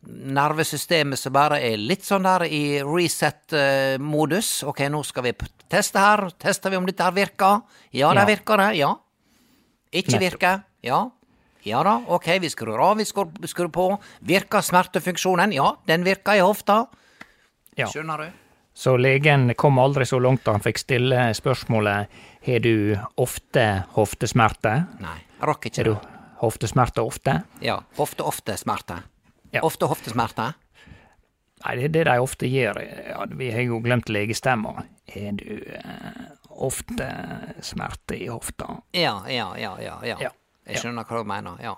nervesystemet 0.08 1.20
som 1.20 1.34
bare 1.36 1.58
er 1.64 1.76
litt 1.76 2.04
sånn 2.04 2.24
der 2.24 2.46
i 2.48 2.62
reset-modus. 2.84 4.62
Ok, 4.68 4.80
nå 4.92 5.02
skal 5.04 5.26
vi 5.28 5.34
teste 5.72 6.00
her. 6.00 6.24
Tester 6.40 6.72
vi 6.72 6.80
om 6.80 6.88
dette 6.88 7.04
her 7.04 7.12
virker? 7.16 7.60
Ja, 7.92 8.12
det 8.16 8.24
Ja. 8.24 8.30
virker 8.32 8.56
det. 8.64 8.70
Ja. 8.80 8.94
Ikke 9.92 10.12
Nettopp. 10.16 10.24
virker? 10.32 10.62
Ja. 10.82 11.10
Ja 11.64 11.82
da, 11.82 11.94
ok, 12.08 12.26
vi 12.40 12.48
skrur 12.50 12.78
av, 12.80 12.96
vi 12.98 13.04
skrur 13.04 13.68
på. 13.72 13.98
Virker 14.20 14.60
smertefunksjonen? 14.60 15.52
Ja, 15.52 15.76
den 15.86 16.04
virker 16.04 16.36
i 16.36 16.40
hofta. 16.40 16.86
Ja. 17.76 17.86
Skjønner 17.88 18.18
du? 18.18 18.43
Så 18.74 18.96
legen 18.98 19.52
kom 19.54 19.78
aldri 19.78 20.06
så 20.06 20.18
langt 20.18 20.42
da 20.44 20.56
han 20.56 20.62
fikk 20.64 20.80
stille 20.82 21.28
spørsmålet 21.38 22.16
har 22.44 22.60
du 22.64 22.96
ofte 23.22 23.62
hoftesmerter. 23.94 24.84
Nei, 25.00 25.14
jeg 25.38 25.46
rakk 25.48 25.68
ikke 25.70 25.84
du 25.86 25.92
det. 25.94 26.10
hoftesmerter 26.42 27.06
ofte? 27.06 27.36
Ja, 27.62 27.78
Hofte-ofte-smerter. 27.96 29.04
Ja. 29.54 29.62
Ofte 29.62 29.86
hoftesmerter? 29.86 30.56
Nei, 31.64 31.76
det 31.78 31.84
er 31.86 31.92
det 31.94 32.04
de 32.10 32.16
ofte 32.20 32.50
gjør. 32.50 32.80
Ja, 33.08 33.22
vi 33.30 33.52
har 33.54 33.62
jo 33.64 33.78
glemt 33.84 34.10
legestemma. 34.12 34.74
Har 35.14 35.38
du 35.38 35.62
eh, 35.78 36.24
ofte 36.50 37.06
smerte 37.64 38.18
i 38.18 38.26
hofta? 38.28 38.80
Ja, 38.92 39.20
ja, 39.30 39.52
ja, 39.56 39.76
ja. 39.80 40.00
ja. 40.04 40.18
Ja, 40.20 40.30
Jeg 40.66 40.82
skjønner 40.82 41.06
hva 41.08 41.22
du 41.22 41.30
mener, 41.30 41.62
ja. 41.62 41.76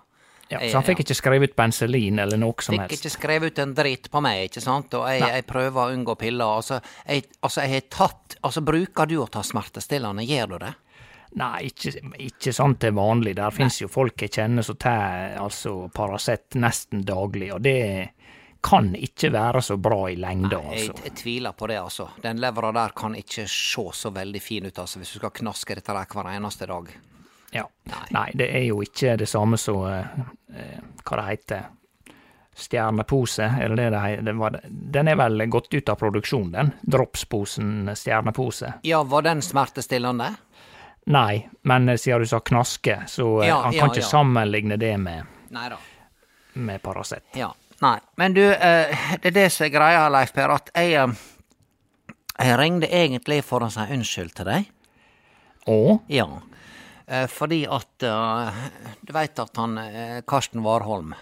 Ja, 0.48 0.60
Jeg- 0.60 0.70
så 0.70 0.76
han 0.78 0.84
fikk 0.84 1.00
ikke 1.02 1.16
skrevet 1.18 1.50
ut 1.50 1.56
penicillin 1.56 2.18
eller 2.22 2.38
noe 2.38 2.54
som 2.62 2.78
helst? 2.78 2.92
Fikk 2.94 3.00
ikke 3.04 3.16
skrevet 3.18 3.52
ut 3.52 3.58
en 3.58 3.74
dritt 3.74 4.10
på 4.10 4.22
meg, 4.22 4.48
ikke 4.50 4.62
sant, 4.62 4.94
og 4.94 5.08
jeg, 5.10 5.20
jeg 5.20 5.46
prøver 5.46 5.74
å 5.88 5.92
unngå 5.92 6.14
piller. 6.18 6.44
Altså, 6.60 6.80
jeg, 7.08 7.24
altså, 7.42 7.62
jeg 7.62 7.70
har 7.70 7.80
tatt 7.90 8.36
Altså, 8.44 8.62
bruker 8.62 9.06
du 9.10 9.16
å 9.18 9.28
ta 9.30 9.40
smertestillende, 9.42 10.22
gjør 10.26 10.48
du 10.52 10.58
det? 10.58 10.74
Nei, 11.36 11.64
ikke, 11.66 11.90
ikke 12.22 12.52
sånn 12.54 12.76
til 12.78 12.92
vanlig. 12.92 13.34
Der 13.34 13.50
finnes 13.50 13.80
jo 13.80 13.88
folk 13.88 14.16
jeg 14.22 14.30
kjenner 14.30 14.62
som 14.64 14.76
tar 14.76 15.34
altså 15.42 15.90
Paracet 15.92 16.54
nesten 16.54 17.02
daglig, 17.04 17.52
og 17.52 17.60
det 17.62 18.10
kan 18.62 18.92
ikke 18.94 19.30
være 19.34 19.60
så 19.62 19.76
bra 19.78 20.06
i 20.10 20.16
lengda, 20.16 20.60
Jeg, 20.72 20.88
altså. 20.90 21.04
jeg 21.04 21.14
tviler 21.14 21.52
på 21.52 21.68
det, 21.68 21.76
altså. 21.82 22.08
Den 22.22 22.38
levra 22.42 22.72
der 22.72 22.94
kan 22.96 23.14
ikke 23.14 23.44
se 23.50 23.84
så 23.92 24.10
veldig 24.14 24.42
fin 24.42 24.64
ut, 24.66 24.78
altså, 24.78 24.98
hvis 25.02 25.12
du 25.12 25.18
skal 25.18 25.30
knaske 25.30 25.74
dette 25.74 25.92
der 25.92 26.06
hver 26.06 26.30
eneste 26.32 26.66
dag. 26.70 26.88
Ja. 27.52 27.68
Nei, 28.10 28.30
det 28.34 28.50
er 28.56 28.66
jo 28.66 28.82
ikke 28.82 29.16
det 29.20 29.28
samme 29.30 29.58
som 29.60 29.84
eh, 29.88 30.20
eh, 30.54 30.78
hva 31.04 31.20
det 31.20 31.26
heter. 31.30 31.72
Stjernepose, 32.56 33.44
eller 33.60 33.76
det 33.76 33.90
det 33.92 34.00
heter? 34.00 34.60
Den 34.70 35.08
er 35.12 35.18
vel 35.20 35.44
gått 35.52 35.74
ut 35.74 35.88
av 35.92 35.98
produksjon, 36.00 36.50
den? 36.54 36.72
Dropsposen 36.80 37.90
stjernepose. 37.94 38.72
Ja, 38.88 39.02
var 39.04 39.26
den 39.26 39.42
smertestillende? 39.44 40.30
Nei, 41.06 41.48
men 41.62 41.88
eh, 41.88 41.98
siden 42.00 42.24
du 42.24 42.26
sa 42.26 42.40
knaske, 42.40 43.02
så 43.06 43.42
eh, 43.42 43.48
Ja, 43.48 43.60
han 43.66 43.76
ja, 43.76 43.84
kan 43.84 43.92
ikke 43.92 44.02
ja. 44.02 44.08
sammenligne 44.08 44.80
det 44.80 44.96
med, 44.98 45.28
Nei 45.54 45.68
med 46.56 46.82
Paracet. 46.82 47.22
Ja. 47.36 47.52
Nei. 47.80 47.98
Men 48.16 48.34
du, 48.34 48.42
eh, 48.52 49.08
det 49.20 49.30
er 49.30 49.36
det 49.36 49.48
som 49.52 49.66
er 49.66 49.72
greia, 49.74 50.08
Leif 50.08 50.32
Per, 50.32 50.54
at 50.54 50.70
jeg 50.74 51.14
Jeg 52.36 52.58
ringde 52.58 52.88
egentlig 52.92 53.42
for 53.44 53.64
å 53.64 53.70
si 53.72 53.80
unnskyld 53.80 54.34
til 54.36 54.44
deg. 54.44 54.66
Å? 55.72 56.00
Ja. 56.12 56.26
Eh, 57.06 57.26
fordi 57.30 57.60
at 57.70 58.02
eh, 58.02 58.62
Du 59.06 59.12
veit 59.14 59.38
at 59.38 59.56
han 59.60 59.78
eh, 59.78 60.20
Karsten 60.26 60.64
Warholm 60.64 61.14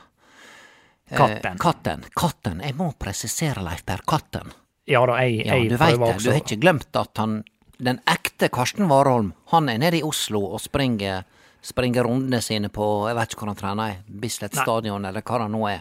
Katten. 1.15 1.59
Katten. 1.61 2.05
Katten. 2.17 2.63
Jeg 2.65 2.75
må 2.79 2.87
presisere, 2.99 3.61
Leif 3.63 3.83
Per. 3.85 4.01
Katten. 4.09 4.55
Ja 4.89 5.03
da, 5.07 5.19
jeg, 5.21 5.45
Ja, 5.45 5.59
du 5.61 5.77
prøver 5.77 5.99
vet, 6.01 6.17
det. 6.17 6.25
Du 6.25 6.31
har 6.33 6.41
ikke 6.41 6.61
glemt 6.63 6.97
at 6.97 7.21
han 7.21 7.43
Den 7.77 8.01
ekte 8.09 8.49
Karsten 8.49 8.89
Warholm, 8.89 9.35
han 9.53 9.69
er 9.69 9.79
nede 9.83 10.01
i 10.01 10.03
Oslo 10.07 10.41
og 10.55 10.63
springer 10.65 11.25
Springer 11.65 12.05
rundene 12.05 12.41
sine 12.45 12.69
på 12.73 12.87
Jeg 13.09 13.17
vet 13.17 13.33
ikke 13.33 13.45
hvor 13.45 13.53
han 13.53 13.61
trener, 13.61 14.01
Bislett 14.09 14.57
stadion, 14.57 15.05
eller 15.09 15.25
hva 15.25 15.39
det 15.41 15.47
nå 15.53 15.63
er. 15.71 15.79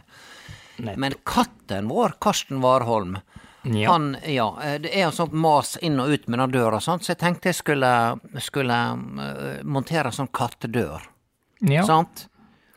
Nettopp. 0.77 0.99
Men 1.03 1.15
katten 1.27 1.89
vår, 1.91 2.13
Karsten 2.23 2.61
Warholm, 2.63 3.17
Ja. 3.63 3.91
han 3.91 4.17
Ja, 4.27 4.57
eh, 4.63 4.79
det 4.81 4.91
er 4.91 5.05
jo 5.07 5.13
sånt 5.15 5.33
mas 5.33 5.77
inn 5.81 5.99
og 5.99 6.11
ut 6.11 6.27
med 6.27 6.39
den 6.39 6.51
døra, 6.51 6.81
sant? 6.83 7.05
så 7.05 7.13
jeg 7.13 7.21
tenkte 7.21 7.51
jeg 7.51 7.59
skulle, 7.61 7.91
skulle 8.43 8.79
eh, 9.23 9.63
montere 9.63 10.11
sånn 10.11 10.31
kattedør. 10.31 11.07
ja, 11.61 11.85
Sant? 11.87 12.27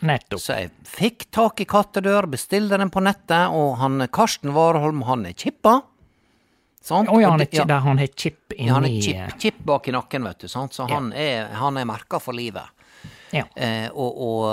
nettopp. 0.07 0.41
Så 0.41 0.61
jeg 0.61 0.71
fikk 0.87 1.27
tak 1.35 1.61
i 1.61 1.67
kattedør, 1.67 2.29
bestilte 2.31 2.79
den 2.79 2.93
på 2.93 3.03
nettet, 3.03 3.51
og 3.51 3.79
han 3.81 4.07
Karsten 4.13 4.53
Warholm, 4.55 5.03
han 5.09 5.27
er 5.27 5.33
chippa. 5.33 5.81
Sant? 6.87 7.11
Oh, 7.11 7.19
ja, 7.19 7.33
han 7.33 7.43
er, 7.43 7.49
ja. 7.51 7.65
der 7.67 7.83
han 7.83 7.99
har 7.99 8.13
chip 8.15 8.55
inni 8.55 8.69
ja, 8.69 8.75
han 8.77 8.85
er 8.87 9.01
chip, 9.03 9.39
chip 9.43 9.57
bak 9.67 9.89
i 9.89 9.95
nakken, 9.97 10.23
vet 10.29 10.45
du, 10.45 10.49
sant? 10.49 10.77
så 10.77 10.87
han 10.87 11.11
er, 11.13 11.49
han 11.59 11.81
er 11.81 11.89
merka 11.89 12.21
for 12.23 12.37
livet. 12.37 12.63
Ja. 13.35 13.43
Eh, 13.59 13.89
og, 13.91 14.21
og, 14.23 14.45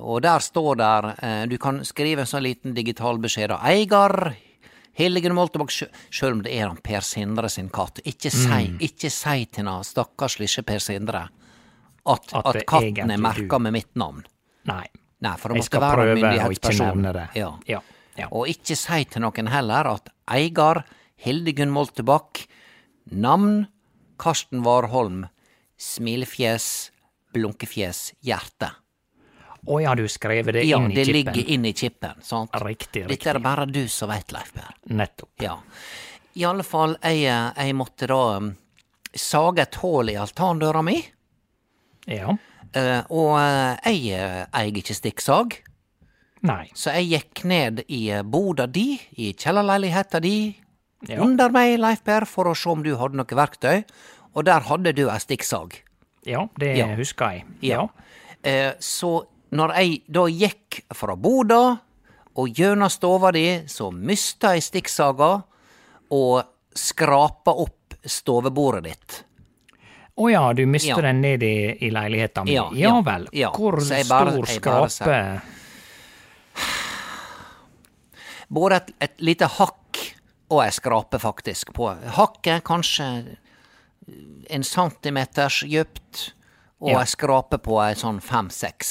og 0.00 0.22
der 0.24 0.40
står 0.40 0.78
der 0.80 1.08
eh, 1.12 1.42
Du 1.52 1.58
kan 1.60 1.82
skrive 1.84 2.24
en 2.24 2.30
sånn 2.30 2.42
liten 2.46 2.72
digital 2.74 3.20
beskjed 3.20 3.52
av 3.52 3.66
Eigar 3.68 4.32
Hildegunn 4.94 5.34
Moltebakk, 5.34 5.72
sjøl 6.10 6.32
om 6.36 6.42
det 6.44 6.52
er 6.54 6.68
han 6.68 6.76
Per 6.82 7.00
Sindre 7.02 7.48
sin 7.50 7.68
katt. 7.68 7.98
Ikke 8.06 8.30
si, 8.30 8.46
Mm. 8.48 8.78
ikke 8.80 9.10
si 9.10 9.44
til 9.46 9.66
han 9.66 9.84
stakkars 9.84 10.38
lille 10.38 10.62
Per 10.62 10.78
Sindre 10.78 11.28
at, 12.06 12.34
At 12.34 12.46
at, 12.56 12.66
katten 12.66 13.10
er 13.10 13.18
merka 13.18 13.58
med 13.58 13.72
mitt 13.72 13.94
navn. 13.96 14.24
Nei. 14.66 14.84
Nei, 15.20 15.36
for 15.36 15.48
det 15.48 15.62
måtte 15.62 15.80
være 15.80 16.10
en 16.12 16.20
myndighetsperson. 16.20 17.02
det. 17.12 17.28
Ja. 17.34 17.50
Ja, 17.66 17.80
ja. 18.18 18.26
Og 18.30 18.46
ikke 18.46 18.76
si 18.76 19.04
til 19.04 19.22
noen 19.22 19.48
heller 19.48 19.86
at 19.94 20.08
Eigar 20.30 20.84
Hildegunn 21.16 21.70
Moltebakk, 21.72 22.46
navn 23.10 23.66
Karsten 24.18 24.62
Warholm, 24.62 25.24
smilefjes, 25.78 26.90
blunkefjes, 27.34 28.12
hjerte. 28.22 28.70
Å 29.66 29.78
ja, 29.80 29.94
du 29.96 30.04
skrev 30.12 30.50
det 30.52 30.64
Ja, 30.68 30.78
inn 30.78 30.90
i 30.92 30.94
det 30.98 31.04
ligger 31.08 31.50
inn 31.54 31.64
i 31.64 31.72
chipen, 31.72 32.18
sant? 32.22 32.50
Riktig, 32.60 33.04
riktig. 33.06 33.08
Dette 33.08 33.30
er 33.30 33.38
det 33.38 33.42
bare 33.46 33.64
du 33.66 33.86
som 33.88 34.10
veit, 34.12 34.32
Leif 34.34 34.52
Per. 34.52 34.74
Nettopp. 34.92 35.30
Ja. 35.40 35.54
I 36.36 36.44
alle 36.44 36.62
fall, 36.66 36.96
jeg, 37.00 37.22
jeg 37.56 37.74
måtte 37.78 38.08
da 38.10 38.18
um, 38.42 38.50
sage 39.14 39.62
et 39.62 39.78
hull 39.80 40.10
i 40.12 40.18
altandøra 40.20 40.82
mi, 40.84 40.98
Ja. 42.10 42.34
Uh, 42.74 43.04
og 43.14 43.36
uh, 43.38 43.76
jeg 43.86 44.16
eh, 44.18 44.40
eier 44.50 44.78
ikke 44.80 44.96
stikksag. 44.98 45.54
Nei. 46.44 46.64
Så 46.74 46.90
jeg 46.96 47.06
gikk 47.12 47.44
ned 47.48 47.84
i 47.86 48.08
eh, 48.12 48.24
boda 48.26 48.66
di, 48.66 48.98
i 49.22 49.30
kjellerleiligheta 49.32 50.20
di, 50.20 50.54
Ja. 51.08 51.20
under 51.22 51.52
meg, 51.54 51.78
Leif 51.78 52.02
Per, 52.04 52.24
for 52.26 52.48
å 52.50 52.54
se 52.56 52.68
om 52.72 52.82
du 52.82 52.94
hadde 52.96 53.16
noe 53.16 53.36
verktøy, 53.38 53.84
og 54.34 54.44
der 54.48 54.64
hadde 54.66 54.92
du 54.96 55.04
ei 55.08 55.18
stikksag. 55.22 55.78
Ja, 56.26 56.48
det 56.58 56.76
Ja. 56.78 56.86
husker 56.98 57.30
jeg. 57.36 57.44
Ja. 57.62 57.86
Eh, 58.42 58.72
så 58.80 59.26
når 59.54 59.74
jeg 59.78 60.00
da 60.10 60.24
gikk 60.30 60.80
fra 60.94 61.14
boda 61.16 61.60
og 62.34 62.48
gjennom 62.58 62.90
stova 62.90 63.30
di, 63.34 63.46
så 63.70 63.90
mista 63.94 64.54
jeg 64.56 64.64
stikksaga 64.66 65.30
og 66.14 66.42
skrapa 66.74 67.54
opp 67.62 67.94
stovebordet 68.04 68.84
ditt. 68.88 69.20
Å 70.18 70.28
ja, 70.30 70.42
du 70.54 70.64
mister 70.66 70.98
Ja. 70.98 71.08
den 71.08 71.20
ned 71.22 71.42
i, 71.42 71.54
i 71.86 71.90
leiligheten 71.90 72.44
min. 72.46 72.54
Ja, 72.54 72.68
Ja, 72.74 72.88
ja, 72.96 73.00
vel. 73.02 73.28
Hvor 73.54 73.78
bare- 73.78 74.32
stor 74.34 74.46
skrape 74.46 75.42
Både 78.48 78.76
et, 78.76 78.90
et 79.00 79.20
lite 79.24 79.46
hakk 79.46 79.80
og 80.52 80.60
ei 80.62 80.70
skrape, 80.70 81.18
faktisk. 81.18 81.72
på 81.74 81.88
Hakket 82.14 82.62
kanskje 82.64 83.06
en 84.52 84.62
centimeters 84.62 85.62
dypt, 85.66 86.32
og 86.84 86.90
ei 87.00 87.06
skrape 87.08 87.58
på 87.64 87.78
ei 87.82 87.94
sånn 87.96 88.20
fem-seks. 88.22 88.90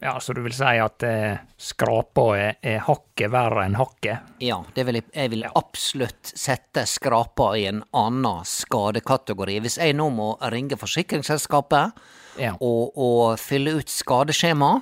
Ja, 0.00 0.14
så 0.20 0.32
du 0.32 0.40
vil 0.40 0.54
si 0.56 0.64
at 0.80 1.04
eh, 1.04 1.42
skrapa 1.60 2.22
er, 2.38 2.54
er 2.64 2.78
hakket 2.86 3.28
verre 3.34 3.66
enn 3.68 3.76
hakket? 3.76 4.30
Ja, 4.40 4.62
det 4.74 4.86
vil 4.88 4.96
jeg, 5.00 5.06
jeg 5.12 5.32
vil 5.34 5.44
absolutt 5.50 6.30
sette 6.32 6.86
skrapa 6.88 7.50
i 7.60 7.66
en 7.68 7.82
annen 7.92 8.46
skadekategori. 8.48 9.58
Hvis 9.60 9.76
jeg 9.82 9.98
nå 9.98 10.08
må 10.16 10.30
ringe 10.52 10.78
forsikringsselskapet 10.80 12.00
Ja. 12.40 12.54
og, 12.64 12.96
og 12.96 13.36
fylle 13.42 13.76
ut 13.76 13.92
skadeskjema, 13.92 14.78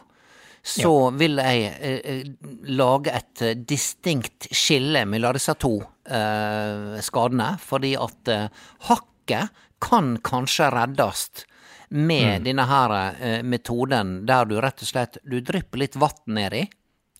så 0.69 0.93
vil 1.17 1.39
jeg 1.41 1.67
eh, 1.81 1.99
eh, 1.99 2.25
lage 2.79 3.11
et 3.19 3.43
eh, 3.43 3.55
distinkt 3.59 4.51
skille 4.55 5.03
mellom 5.09 5.35
disse 5.35 5.55
to 5.59 5.79
eh, 6.07 6.99
skadene, 7.03 7.55
fordi 7.63 7.95
at 7.99 8.31
eh, 8.35 8.49
hakket 8.91 9.55
kan 9.83 10.17
kanskje 10.27 10.71
reddes 10.75 11.29
med 11.90 12.42
denne 12.44 12.64
her 12.68 12.94
eh, 13.20 13.42
metoden 13.42 14.27
der 14.27 14.44
du 14.44 14.59
rett 14.61 14.83
og 14.83 14.88
slett 14.88 15.18
du 15.24 15.40
drypper 15.40 15.79
litt 15.79 15.96
vann 15.96 16.11
nedi. 16.27 16.66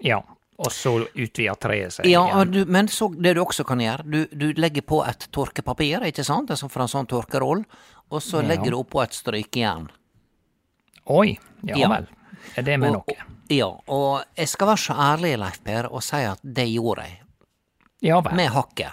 Ja. 0.01 0.21
Og 0.59 0.73
så 0.75 1.07
utvider 1.15 1.55
treet 1.55 1.93
seg 1.95 2.07
Ja, 2.11 2.45
du, 2.45 2.65
men 2.67 2.89
så 2.91 3.07
det 3.15 3.37
du 3.37 3.41
også 3.45 3.65
kan 3.65 3.79
gjøre, 3.79 4.03
du, 4.11 4.27
du 4.33 4.53
legger 4.59 4.83
på 4.83 5.05
et 5.07 5.29
tørkepapir, 5.33 6.03
ikke 6.09 6.25
sant, 6.27 6.51
altså 6.51 6.69
fra 6.69 6.83
en 6.83 6.89
sånn 6.91 7.07
tørkeroll, 7.07 7.63
og 8.11 8.21
så 8.23 8.43
Ja. 8.43 8.49
legger 8.49 8.71
du 8.75 8.79
oppå 8.81 9.03
et 9.05 9.15
strykejern. 9.15 9.87
Oi, 11.07 11.39
ja, 11.63 11.77
Ja. 11.77 11.89
vel. 11.89 12.09
Er 12.57 12.63
det 12.63 12.79
med 12.81 12.91
Og- 12.91 13.05
noe? 13.07 13.17
Ja, 13.51 13.69
og 13.89 14.25
jeg 14.37 14.49
skal 14.49 14.67
være 14.69 14.77
så 14.83 14.95
ærlig, 14.95 15.39
Leif 15.39 15.63
Per, 15.65 15.87
og 15.93 16.03
si 16.03 16.17
at 16.17 16.41
det 16.43 16.67
gjorde 16.69 17.03
jeg, 17.07 17.21
Ja 18.03 18.21
vel. 18.21 18.35
med 18.35 18.51
hakket. 18.51 18.93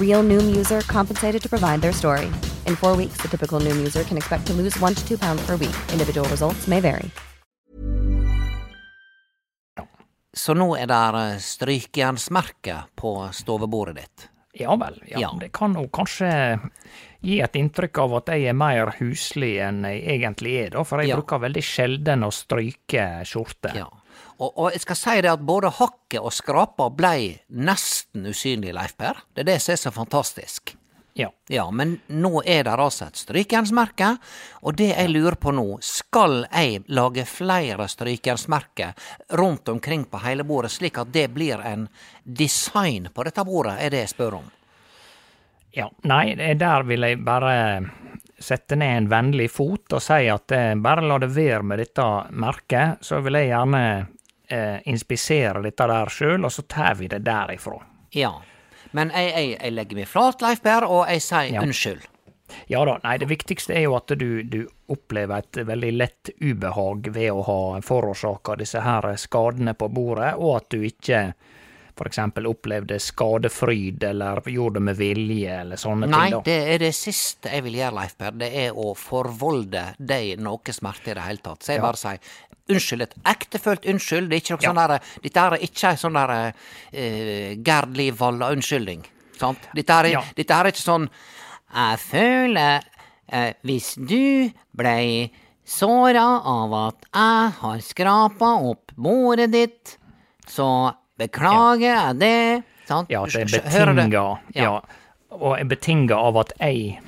Real 0.00 0.22
Noom 0.22 0.54
user 0.56 0.80
compensated 0.82 1.42
to 1.42 1.48
provide 1.48 1.80
their 1.80 1.92
story. 1.92 2.26
In 2.66 2.76
four 2.76 2.96
weeks, 2.96 3.16
the 3.22 3.28
typical 3.28 3.60
Noom 3.60 3.78
user 3.78 4.04
can 4.04 4.16
expect 4.16 4.46
to 4.46 4.52
lose 4.52 4.78
one 4.80 4.94
to 4.94 5.06
two 5.08 5.18
pounds 5.18 5.46
per 5.46 5.56
week. 5.56 5.74
Individual 5.92 6.28
results 6.28 6.66
may 6.68 6.80
vary. 6.80 7.10
Så 10.36 10.54
nå 10.58 10.72
er 10.76 10.86
det 10.90 11.42
strykejernsmerke 11.46 12.80
på 12.98 13.12
stovebordet 13.32 13.94
ditt. 14.00 14.24
Ja 14.58 14.74
vel, 14.78 14.96
ja. 15.06 15.20
Ja. 15.20 15.28
Det 15.40 15.52
kan 15.54 15.74
jo 15.78 15.84
kanskje 15.94 16.30
gi 17.22 17.36
et 17.42 17.54
inntrykk 17.58 17.98
av 18.02 18.16
at 18.18 18.32
jeg 18.34 18.48
er 18.50 18.56
mer 18.58 18.90
huslig 18.98 19.52
enn 19.62 19.84
jeg 19.86 20.02
egentlig 20.16 20.56
er, 20.64 20.70
da, 20.74 20.82
for 20.86 20.98
jeg 21.02 21.12
Ja. 21.12 21.16
bruker 21.20 21.38
veldig 21.42 21.62
sjelden 21.62 22.26
å 22.26 22.32
stryke 22.34 23.06
skjorte. 23.26 23.74
Ja. 23.78 23.86
Og, 24.38 24.50
og 24.50 24.72
jeg 24.74 24.82
skal 24.82 24.98
si 24.98 25.18
det 25.22 25.32
at 25.32 25.44
både 25.46 25.72
hakket 25.78 26.22
og 26.22 26.34
skrapa 26.34 26.88
blei 26.90 27.34
nesten 27.54 28.26
usynlig, 28.30 28.74
Leif 28.74 28.96
Per. 28.98 29.22
Det 29.34 29.44
er 29.44 29.52
det 29.54 29.60
som 29.62 29.76
er 29.76 29.82
så 29.84 29.94
fantastisk. 29.94 30.74
Ja. 31.14 31.28
Ja, 31.46 31.70
men 31.70 32.00
nå 32.06 32.42
er 32.42 32.64
det 32.66 32.72
altså 32.74 33.06
et 33.06 33.20
strykejernsmerke, 33.20 34.16
og 34.66 34.74
det 34.74 34.88
jeg 34.90 35.12
lurer 35.12 35.36
på 35.38 35.52
nå, 35.54 35.78
skal 35.78 36.40
jeg 36.48 36.80
lage 36.90 37.22
flere 37.30 37.86
strykejernsmerker 37.88 38.96
rundt 39.38 39.70
omkring 39.70 40.08
på 40.10 40.18
hele 40.24 40.42
bordet, 40.44 40.72
slik 40.74 40.98
at 40.98 41.12
det 41.14 41.28
blir 41.36 41.62
en 41.62 41.86
design 42.24 43.06
på 43.14 43.28
dette 43.28 43.46
bordet, 43.46 43.76
er 43.78 43.94
det 43.94 44.02
jeg 44.02 44.14
spør 44.16 44.40
om? 44.40 44.50
Ja, 45.74 45.86
nei, 46.02 46.34
der 46.34 46.82
vil 46.86 47.06
jeg 47.06 47.22
bare 47.26 47.54
sette 48.38 48.74
ned 48.78 48.96
en 48.96 49.08
vennlig 49.10 49.48
fot 49.54 49.94
og 49.94 50.02
si 50.02 50.26
at 50.30 50.52
eh, 50.54 50.74
bare 50.78 51.06
la 51.06 51.20
det 51.22 51.30
være 51.34 51.62
med 51.66 51.78
dette 51.82 52.04
merket, 52.34 53.02
så 53.06 53.22
vil 53.22 53.38
jeg 53.38 53.52
gjerne 53.52 53.84
eh, 54.48 54.80
inspisere 54.86 55.62
dette 55.62 55.86
der 55.86 56.10
sjøl, 56.12 56.44
og 56.44 56.52
så 56.52 56.62
tar 56.68 56.94
vi 57.00 57.08
det 57.08 57.22
derifra. 57.24 57.78
Ja. 58.12 58.32
Men 58.92 59.10
jeg, 59.10 59.30
jeg, 59.34 59.54
jeg 59.60 59.72
legger 59.74 59.96
meg 59.96 60.06
flat, 60.08 60.42
Leif 60.42 60.60
Per, 60.62 60.84
og 60.86 61.06
jeg 61.10 61.22
sier 61.22 61.52
Ja. 61.54 61.62
unnskyld. 61.62 62.04
Ja 62.68 62.84
da, 62.84 62.98
nei, 63.02 63.16
det 63.18 63.26
viktigste 63.30 63.72
er 63.74 63.86
jo 63.86 63.94
at 63.96 64.12
du, 64.20 64.42
du 64.44 64.66
opplever 64.92 65.38
et 65.40 65.56
veldig 65.66 65.92
lett 65.96 66.30
ubehag 66.44 67.08
ved 67.14 67.30
å 67.32 67.40
ha 67.42 67.80
forårsaka 67.82 68.54
disse 68.60 68.80
her 68.84 69.08
skadene 69.16 69.72
på 69.74 69.88
bordet, 69.88 70.34
og 70.36 70.56
at 70.60 70.68
du 70.70 70.84
ikke 70.86 71.32
eksempel 72.04 72.46
opplevde 72.50 72.98
skadefryd, 73.00 74.02
eller 74.04 74.42
gjorde 74.50 74.74
det 74.80 74.82
med 74.82 74.96
vilje, 74.98 75.60
eller 75.60 75.76
sånne 75.80 76.06
Nei, 76.10 76.24
ting. 76.28 76.36
da. 76.36 76.40
det 76.44 76.74
er 76.74 76.78
det 76.82 76.92
siste 76.94 77.50
jeg 77.54 77.64
vil 77.64 77.76
gjøre, 77.80 77.94
Leif 78.00 78.16
Per. 78.18 78.30
Det 78.44 78.48
er 78.66 78.72
å 78.76 78.92
forvolde 78.98 79.84
deg 79.98 80.40
noe 80.42 80.74
smerte 80.74 81.12
i 81.12 81.14
det 81.14 81.22
hele 81.26 81.38
tatt. 81.44 81.62
Så 81.62 81.72
jeg 81.72 81.80
Ja. 81.80 81.82
bare 81.86 81.96
sier 81.96 82.18
unnskyld. 82.70 83.02
Et 83.02 83.14
ektefølt 83.34 83.84
unnskyld. 83.92 84.28
Det 84.30 84.36
er 84.36 84.40
ikke 84.42 84.54
noe 84.56 84.62
Ja. 84.62 84.70
sånn 84.70 84.80
derre 84.82 85.00
Dette 85.22 85.40
er 85.44 85.56
ikke 85.68 85.88
ei 85.90 85.96
sånn 86.00 86.18
derre 86.18 86.40
uh, 86.50 87.54
Gerd 87.64 87.96
Liv 87.96 88.16
Valla-unnskyldning. 88.18 89.04
Sant? 89.38 89.58
Dette 89.74 89.90
er, 90.00 90.10
Ja. 90.14 90.22
dette 90.36 90.50
er 90.60 90.70
ikke 90.72 90.84
sånn 90.84 91.08
Jeg 91.74 91.98
føler 91.98 92.82
uh, 93.32 93.52
Hvis 93.64 93.94
du 93.96 94.50
blei 94.76 95.30
såra 95.64 96.40
av 96.44 96.72
at 96.76 97.06
jeg 97.14 97.52
har 97.60 97.78
skrapa 97.80 98.50
opp 98.68 98.92
bordet 98.96 99.50
ditt, 99.50 99.94
så 100.46 100.92
beklager 101.18 101.80
jeg 101.88 102.18
det. 102.20 102.64
Sant? 102.86 103.08
Ja, 103.08 103.22
det 103.24 103.46
er 103.46 103.94
betinga, 103.94 104.24
ja. 104.54 104.74
Og 105.30 105.56
er 105.58 105.64
betinga 105.64 106.18
av 106.20 106.36
at 106.42 106.52
jeg 106.60 106.98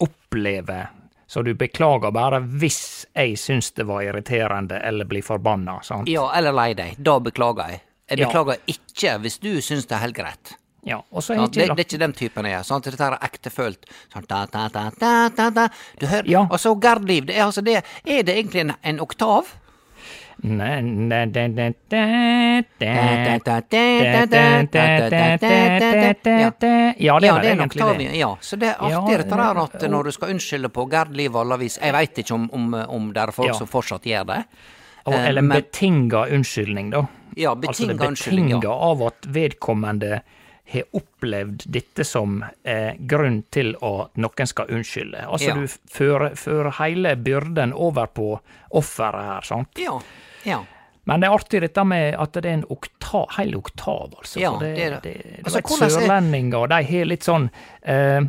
opplever 0.00 0.88
Så 1.30 1.44
du 1.46 1.52
beklager 1.54 2.10
bare 2.10 2.40
hvis 2.42 3.06
jeg 3.14 3.36
syns 3.38 3.68
det 3.76 3.84
var 3.86 4.02
irriterende 4.02 4.80
eller 4.82 5.06
blir 5.06 5.22
forbanna, 5.22 5.76
sant? 5.86 6.08
Ja, 6.10 6.24
eller 6.34 6.50
lei 6.56 6.72
deg. 6.74 6.96
Da 6.98 7.20
beklager 7.22 7.70
jeg. 7.70 7.82
Jeg 8.10 8.18
Ja. 8.18 8.26
beklager 8.26 8.58
ikke 8.66 9.12
hvis 9.22 9.38
du 9.38 9.52
syns 9.62 9.86
det 9.86 9.94
er 9.94 10.02
helt 10.02 10.16
greit. 10.16 10.56
Ja, 10.82 10.96
og 11.12 11.22
så 11.22 11.34
er 11.34 11.36
ja, 11.36 11.42
ikke 11.44 11.54
Det, 11.60 11.68
det 11.76 11.78
er 11.78 11.84
ikke 11.86 11.98
den 12.02 12.12
typen 12.18 12.44
jeg 12.48 12.54
er. 12.58 12.62
Sant? 12.66 12.84
Dette 12.88 13.04
er 13.04 13.18
ektefølt. 13.22 13.86
Sånn, 14.12 14.26
da, 14.26 14.46
da, 14.50 14.66
da, 14.74 14.90
da, 14.98 15.28
da, 15.28 15.50
da. 15.50 15.68
Du 16.00 16.06
hører 16.06 16.26
Ja. 16.26 16.46
Altså, 16.50 16.74
Gerd 16.82 17.04
Liv, 17.06 17.26
det 17.26 17.36
er 17.36 17.44
altså 17.44 17.62
det 17.62 17.76
Er 18.06 18.22
det 18.26 18.34
egentlig 18.34 18.60
en, 18.64 18.74
en 18.82 19.00
oktav? 19.00 19.46
Ja. 26.98 27.18
Det 27.20 27.28
er 27.28 27.34
er 27.34 27.50
en 27.50 27.60
egentlig 27.60 27.98
det. 27.98 28.16
ja. 28.18 28.30
Så 28.40 28.56
det 28.56 28.68
er 28.68 28.74
artig 28.80 29.18
dette 29.18 29.36
der 29.36 29.62
at 29.64 29.86
når 29.90 30.08
du 30.08 30.12
skal 30.16 30.34
unnskylde 30.34 30.68
på 30.72 30.86
Gerd 30.90 31.14
Liv 31.16 31.32
Vallavis 31.34 31.78
Jeg 31.82 31.92
veit 31.96 32.18
ikke 32.22 32.34
om, 32.36 32.48
om, 32.52 32.74
om 32.88 33.12
det 33.14 33.22
er 33.22 33.32
folk 33.36 33.54
som 33.58 33.66
fortsatt 33.70 34.06
gjør 34.08 34.24
det. 34.32 34.42
Eh, 35.06 35.28
Eller 35.28 35.42
men- 35.42 35.60
betinga 35.62 36.26
unnskyldning, 36.28 36.90
da. 36.90 37.06
Ja, 37.36 37.50
Altså 37.54 37.86
betinga 37.86 38.06
unnskyldning, 38.08 38.46
betinga 38.48 38.68
ja. 38.68 38.90
av 38.90 39.02
at 39.06 39.26
vedkommende 39.26 40.20
har 40.70 40.82
opplevd 40.94 41.64
dette 41.66 42.04
som 42.06 42.44
eh, 42.64 42.92
grunn 42.98 43.40
til 43.50 43.72
at 43.82 44.16
noen 44.22 44.46
skal 44.46 44.66
unnskylde. 44.70 45.24
Altså 45.26 45.48
Ja. 45.48 45.54
du 45.54 45.66
fører, 45.90 46.36
fører 46.36 46.70
hele 46.78 47.16
byrden 47.16 47.72
over 47.74 48.06
på 48.06 48.40
offeret 48.70 49.24
her, 49.24 49.40
sant. 49.42 49.68
Ja. 49.78 49.96
Ja. 50.44 50.62
Men 51.08 51.22
det 51.22 51.26
er 51.30 51.34
artig 51.34 51.60
dette 51.64 51.82
med 51.88 52.14
at 52.20 52.32
det 52.36 52.44
er 52.44 52.58
en 52.58 52.64
oktav, 52.70 53.30
hel 53.38 53.54
oktav, 53.56 54.12
altså. 54.20 54.38
Ja, 54.38 54.50
det, 54.60 54.74
det 54.76 54.84
er 54.84 54.90
det. 54.90 55.00
det, 55.02 55.14
det 55.24 55.44
Altså, 55.46 55.60
hvordan 55.64 55.86
er- 55.88 55.94
sørlendinger, 55.96 56.68
de 56.70 56.80
har 56.90 57.08
litt 57.08 57.24
sånn 57.26 57.46
uh, 57.88 58.20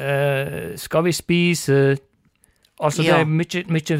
uh, 0.00 0.76
Skal 0.76 1.06
vi 1.06 1.12
spise 1.16 1.78
Altså, 2.76 3.02
det 3.06 3.14
er 3.14 3.24
mye, 3.24 3.62
mye 3.72 3.96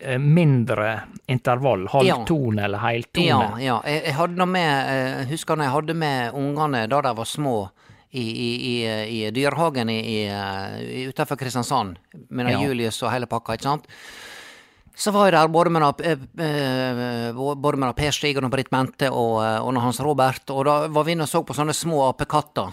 eh, 0.00 0.18
mindre 0.18 0.86
intervall. 1.30 1.84
Halvtone 1.92 2.64
eller 2.66 2.80
heltone. 2.82 3.26
Ja, 3.28 3.42
ja. 3.62 3.76
Jeg, 3.86 4.00
jeg 4.08 4.16
hadde 4.16 4.46
med 4.50 4.88
eh, 4.90 5.20
Husker 5.30 5.54
når 5.60 5.68
jeg 5.68 5.74
hadde 5.76 5.94
med 6.00 6.34
ungene 6.40 6.80
da 6.90 6.98
de 7.06 7.12
var 7.20 7.28
små 7.30 7.52
i, 8.10 8.24
i, 8.24 8.48
i, 8.72 8.74
i 9.20 9.30
dyrehagen 9.36 9.92
i, 9.92 10.00
i, 10.16 10.18
eh, 10.32 11.06
utenfor 11.12 11.38
Kristiansand, 11.38 11.98
med 12.30 12.50
Ja. 12.50 12.58
Julius 12.64 12.98
og 13.04 13.12
hele 13.12 13.28
pakka, 13.30 13.54
ikke 13.54 13.68
sant. 13.68 13.86
Så 14.98 15.12
var 15.14 15.28
jeg 15.28 15.36
der 15.36 15.50
både 15.54 15.70
med, 15.70 16.00
eh, 16.02 16.18
eh, 16.42 17.32
både 17.32 17.78
med 17.78 17.94
Per 17.96 18.10
Stig 18.10 18.38
og 18.40 18.50
Britt 18.50 18.72
Mente 18.74 19.10
og, 19.12 19.44
eh, 19.44 19.60
og 19.62 19.78
Hans 19.78 20.00
Robert, 20.00 20.50
og 20.50 20.64
da 20.66 20.88
var 20.88 21.04
vi 21.04 21.14
inne 21.14 21.22
og 21.22 21.30
så 21.30 21.44
på 21.46 21.54
sånne 21.54 21.74
små 21.74 22.08
apekatter. 22.08 22.72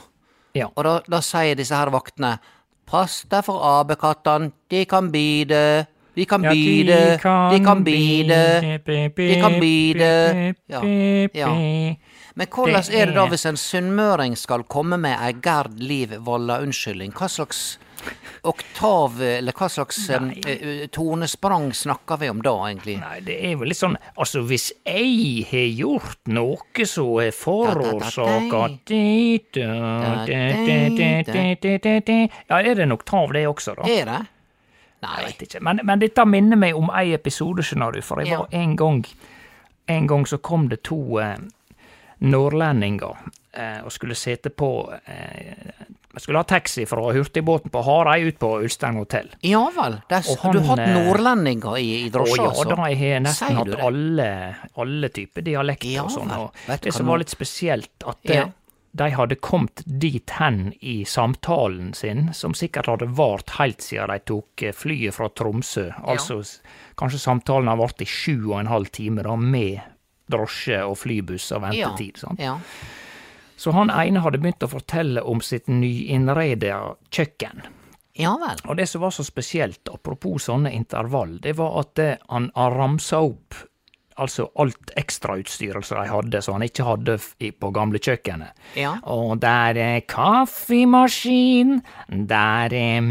Ja. 0.57 0.71
Og 0.75 0.83
da, 0.83 1.01
da 1.07 1.19
sier 1.21 1.55
disse 1.55 1.75
her 1.75 1.91
vaktene 1.93 2.39
Pass 2.85 3.23
deg 3.25 3.41
for 3.45 3.63
apekattene, 3.65 4.51
de 4.69 4.83
kan 4.85 5.09
bide. 5.11 5.87
De 6.15 6.25
kan 6.25 6.43
Ja, 6.45 6.51
bite, 6.53 7.17
de 7.17 7.59
kan 7.65 7.81
bide, 7.83 8.37
de 9.17 9.39
kan 9.41 9.57
bide. 9.59 10.53
Ja, 10.69 10.81
ja. 11.33 11.49
Men 12.35 12.47
hvordan 12.47 12.93
er 12.93 13.09
det 13.09 13.15
da 13.17 13.25
hvis 13.27 13.45
en 13.49 13.57
sunnmøring 13.59 14.37
skal 14.39 14.63
komme 14.63 14.97
med 15.01 15.17
ei 15.19 15.33
Gerd 15.43 15.75
Liv 15.79 16.13
Valla-unnskyldning? 16.23 17.11
Hva 17.11 17.27
slags 17.27 17.77
oktav, 18.47 19.17
eller 19.21 19.55
hva 19.57 19.67
slags 19.71 19.99
Nei. 20.21 20.37
eh, 20.47 20.85
tonesprang 20.93 21.71
snakker 21.75 22.19
vi 22.21 22.29
om 22.29 22.41
da, 22.45 22.53
egentlig? 22.69 22.97
Nei, 23.01 23.19
det 23.25 23.35
er 23.49 23.57
vel 23.59 23.71
litt 23.71 23.79
sånn 23.79 23.97
Altså, 24.15 24.43
hvis 24.47 24.69
jeg 24.85 25.45
har 25.49 25.67
gjort 25.79 26.31
noe 26.31 26.85
som 26.87 27.11
har 27.19 27.33
forårsaka 27.35 28.61
Ja, 32.49 32.61
er 32.61 32.75
det 32.75 32.85
en 32.85 32.95
oktav, 32.95 33.33
det 33.33 33.45
også, 33.49 33.75
da? 33.79 33.89
Er 33.89 34.09
det? 34.11 34.21
Jeg 35.05 35.11
Nei. 35.11 35.25
vet 35.27 35.41
ikke. 35.45 35.61
Men, 35.61 35.79
men 35.85 36.01
dette 36.01 36.25
minner 36.25 36.57
meg 36.57 36.77
om 36.77 36.89
ei 36.95 37.11
episode, 37.13 37.63
skjønner 37.65 37.93
du. 37.93 38.01
For 38.05 38.23
jeg 38.23 38.39
var 38.39 38.47
en 38.55 38.75
gang 38.79 39.03
En 39.87 40.07
gang 40.09 40.23
så 40.25 40.39
kom 40.41 40.63
det 40.71 40.79
to 40.87 41.19
eh, 41.21 41.35
nordlendinger 42.25 43.19
eh, 43.53 43.83
og 43.85 43.91
skulle 43.93 44.15
sete 44.17 44.49
på 44.49 44.69
eh, 45.05 45.83
Skulle 46.17 46.39
ha 46.41 46.47
taxi 46.47 46.85
fra 46.89 47.01
hurtigbåten 47.13 47.71
på 47.73 47.81
Hareid 47.83 48.27
ut 48.27 48.39
på 48.39 48.49
Ulstein 48.63 48.95
hotell. 48.99 49.29
Ja 49.41 49.65
vel. 49.75 49.97
Er, 50.09 50.27
han, 50.41 50.53
du 50.55 50.59
har 50.59 50.67
hatt 50.77 50.83
eh, 50.87 50.93
nordlendinger 50.95 51.77
i, 51.77 51.87
i 52.05 52.11
Å 52.11 52.21
altså? 52.23 52.43
ja, 52.65 52.75
da 52.75 52.89
jeg 52.91 52.99
har 53.01 53.23
nesten 53.25 53.57
hatt 53.59 53.73
alle, 53.89 54.29
alle 54.79 55.09
typer 55.09 55.41
dialekter 55.45 55.91
Ja 55.97 56.05
og 56.07 56.13
sånn. 56.13 56.31
Det 56.81 56.93
som 56.95 57.07
var 57.11 57.19
litt 57.23 57.33
spesielt, 57.33 57.91
at 58.07 58.17
Ja. 58.31 58.45
eh, 58.45 58.53
de 58.95 59.09
hadde 59.11 59.35
kommet 59.43 59.81
dit 59.85 60.29
hen 60.39 60.69
i 60.79 61.01
samtalen 61.03 61.89
sin, 61.93 62.29
som 62.33 62.53
sikkert 62.55 62.87
hadde 62.87 63.09
vart 63.17 63.49
helt 63.57 63.81
siden 63.83 64.07
de 64.13 64.19
tok 64.23 64.63
eh, 64.63 64.71
flyet 64.71 65.13
fra 65.17 65.27
Tromsø. 65.35 65.89
Altså 66.07 66.37
kanskje 66.95 67.19
samtalen 67.19 67.67
har 67.67 67.75
vart 67.81 67.99
i 67.99 68.07
sju 68.07 68.53
og 68.53 68.59
en 68.61 68.71
halv 68.71 68.87
time, 68.95 69.21
da, 69.27 69.35
med 69.35 69.81
drosje 70.31 70.79
og 70.87 70.95
flybuss 70.97 71.51
og 71.57 71.65
ventetid. 71.67 72.17
sant? 72.23 72.39
Ja. 72.39 72.55
Så 73.55 73.71
han 73.71 73.91
ene 73.93 74.21
hadde 74.23 74.41
begynt 74.43 74.63
å 74.65 74.71
fortelle 74.71 75.23
om 75.23 75.41
sitt 75.41 75.69
nyinnreda 75.71 76.81
kjøkken. 77.09 77.63
ja 78.19 78.35
vel. 78.41 78.59
Og 78.67 78.77
det 78.79 78.87
som 78.91 79.01
var 79.01 79.15
så 79.15 79.23
spesielt, 79.23 79.87
apropos 79.91 80.49
sånne 80.49 80.73
intervall, 80.75 81.37
det 81.43 81.55
var 81.59 81.79
at 81.83 82.03
han, 82.29 82.51
ramsa 82.55 83.21
opp 83.23 83.55
altså 84.17 84.45
alt 84.61 84.91
ekstrautstyret 84.95 85.83
som 85.85 85.97
de 86.01 86.07
hadde, 86.07 86.41
som 86.41 86.53
han 86.55 86.63
ikke 86.67 86.83
hadde 86.87 87.17
på 87.59 87.71
gamle 87.75 87.99
kjøkkenet. 87.99 88.51
Ja. 88.79 88.93
Og 89.11 89.39
der 89.43 89.75
er 89.77 89.99
kaffemaskin, 90.07 91.81
der 92.29 92.73
er 92.75 93.01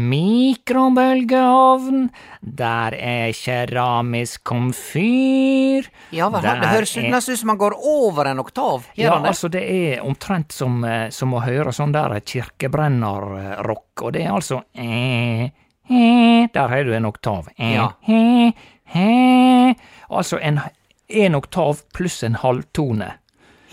mikrobølgeovn, 0.95 2.09
der 2.41 2.95
er 2.97 3.31
keramisk 3.37 4.43
komfyr 4.49 5.85
Ja 6.15 6.29
vel. 6.29 6.41
Det 6.41 6.69
høres 6.71 6.95
er- 6.97 7.09
nesten 7.11 7.33
ut 7.33 7.39
som 7.39 7.47
man 7.47 7.57
går 7.61 7.73
over 7.85 8.25
en 8.31 8.39
oktav. 8.39 8.83
Ja, 8.97 9.19
det? 9.19 9.27
altså 9.29 9.49
det 9.49 9.63
er 9.69 10.01
omtrent 10.05 10.51
som, 10.51 10.83
eh, 10.83 11.09
som 11.09 11.31
å 11.33 11.41
høre 11.43 11.71
sånn 11.73 11.91
der 11.93 12.19
kirkebrennerrock, 12.19 14.01
og 14.01 14.13
det 14.13 14.23
er 14.25 14.31
altså 14.31 14.63
eh, 14.75 15.43
eh, 15.89 16.47
Der 16.53 16.67
har 16.67 16.83
du 16.83 16.93
en 16.93 17.05
oktav. 17.05 17.47
Eh, 17.57 17.73
Ja. 17.75 17.91
eh, 18.07 18.51
eh, 18.95 19.73
altså 20.09 20.39
en 20.41 20.59
en 21.07 21.35
oktav 21.35 21.83
pluss 21.93 22.23
en 22.23 22.37
halvtone. 22.41 23.11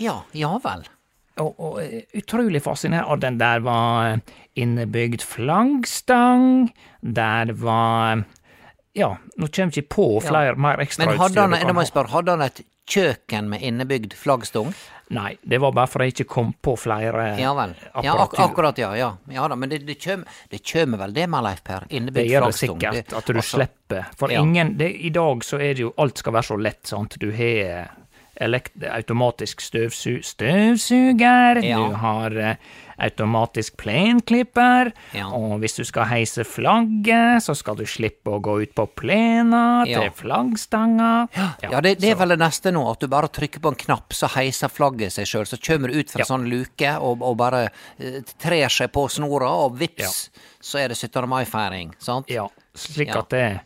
Ja, 0.01 0.21
ja 0.31 0.51
vel. 0.63 0.85
Og, 1.41 1.53
og 1.57 1.79
eh, 1.81 2.03
utrolig 2.17 2.61
fascinerende. 2.61 3.09
Og 3.09 3.21
den 3.23 3.39
der 3.41 3.63
var 3.65 4.11
eh, 4.11 4.33
innebygd 4.59 5.25
flaggstang. 5.25 6.71
Der 7.01 7.53
var 7.57 8.23
Ja, 8.93 9.15
nå 9.41 9.47
kommer 9.49 9.73
jeg 9.73 9.87
ikke 9.87 9.95
på 9.95 10.07
flere 10.21 10.53
mer 10.53 10.77
Men 10.77 11.17
hadde 11.17 11.41
han, 11.41 11.53
hadde 12.13 12.35
han 12.35 12.41
et 12.45 12.61
kjøkken 12.89 13.49
med 13.49 13.63
innebygd 13.63 14.13
flaggstong? 14.17 14.73
Nei, 15.13 15.35
det 15.41 15.59
var 15.61 15.73
bare 15.75 15.89
fordi 15.91 16.07
jeg 16.07 16.15
ikke 16.15 16.29
kom 16.31 16.51
på 16.63 16.73
flere 16.79 17.33
Ja 17.37 17.51
vel. 17.57 17.75
Ja, 18.05 18.15
ak 18.23 18.37
akkurat, 18.39 18.77
ja. 18.79 18.93
Ja, 18.97 19.09
ja 19.29 19.47
da, 19.51 19.57
men 19.59 19.69
det, 19.69 19.83
det 19.87 19.99
kjem 20.01 20.23
det 20.49 20.63
kjem 20.65 20.97
vel 20.99 21.13
det 21.13 21.27
med, 21.29 21.45
Leif 21.45 21.63
Per? 21.65 21.87
Det 21.89 22.25
gjør 22.25 22.47
det 22.47 22.57
sikkert, 22.57 23.13
at 23.13 23.27
du 23.27 23.35
altså, 23.37 23.59
slipper. 23.59 24.07
For 24.17 24.33
ja. 24.33 24.41
ingen 24.41 24.75
det, 24.79 24.89
I 25.05 25.11
dag 25.13 25.43
så 25.45 25.59
er 25.61 25.75
det 25.75 25.85
jo 25.85 25.93
Alt 26.01 26.23
skal 26.23 26.37
være 26.37 26.49
så 26.49 26.57
lett, 26.57 26.81
sant. 26.89 27.19
Du 27.21 27.29
har 27.35 27.91
automatisk 28.41 29.61
støvsu, 29.61 30.21
støvsuger, 30.23 31.61
Ja. 31.63 31.77
du 31.77 31.93
har 31.95 32.31
eh, 32.37 32.55
automatisk 32.99 33.77
plenklipper, 33.77 34.91
Ja. 35.13 35.27
og 35.27 35.59
hvis 35.59 35.75
du 35.75 35.83
skal 35.83 36.05
heise 36.05 36.43
flagget, 36.43 37.41
så 37.43 37.55
skal 37.55 37.75
du 37.75 37.83
slippe 37.85 38.25
å 38.31 38.39
gå 38.41 38.61
ut 38.63 38.75
på 38.75 38.87
plena 38.95 39.83
Ja. 39.87 40.01
til 40.01 40.11
flaggstanga. 40.11 41.27
Ja, 41.61 41.81
det, 41.81 41.99
det 41.99 42.11
er 42.11 42.15
vel 42.15 42.29
det 42.29 42.39
neste 42.39 42.71
nå, 42.71 42.89
at 42.91 42.99
du 42.99 43.07
bare 43.07 43.27
trykker 43.27 43.59
på 43.59 43.69
en 43.69 43.75
knapp, 43.75 44.09
så 44.13 44.27
heiser 44.29 44.69
flagget 44.69 45.11
seg 45.11 45.25
sjøl. 45.25 45.45
Så 45.45 45.57
kommer 45.61 45.89
du 45.91 45.99
ut 45.99 46.09
fra 46.11 46.19
Ja. 46.19 46.25
sånn 46.25 46.47
luke 46.49 46.97
og, 47.01 47.21
og 47.21 47.37
bare 47.37 47.69
uh, 47.99 48.21
trer 48.39 48.69
seg 48.69 48.91
på 48.91 49.09
snora, 49.09 49.49
og 49.65 49.77
vips, 49.77 50.29
så 50.61 50.79
er 50.79 50.87
det 50.89 50.97
17. 50.97 51.27
mai-feiring. 51.27 51.93
Sant? 51.99 52.29
Ja, 52.29 52.47
slik 52.75 53.07
Ja. 53.09 53.19
at 53.19 53.29
det, 53.29 53.61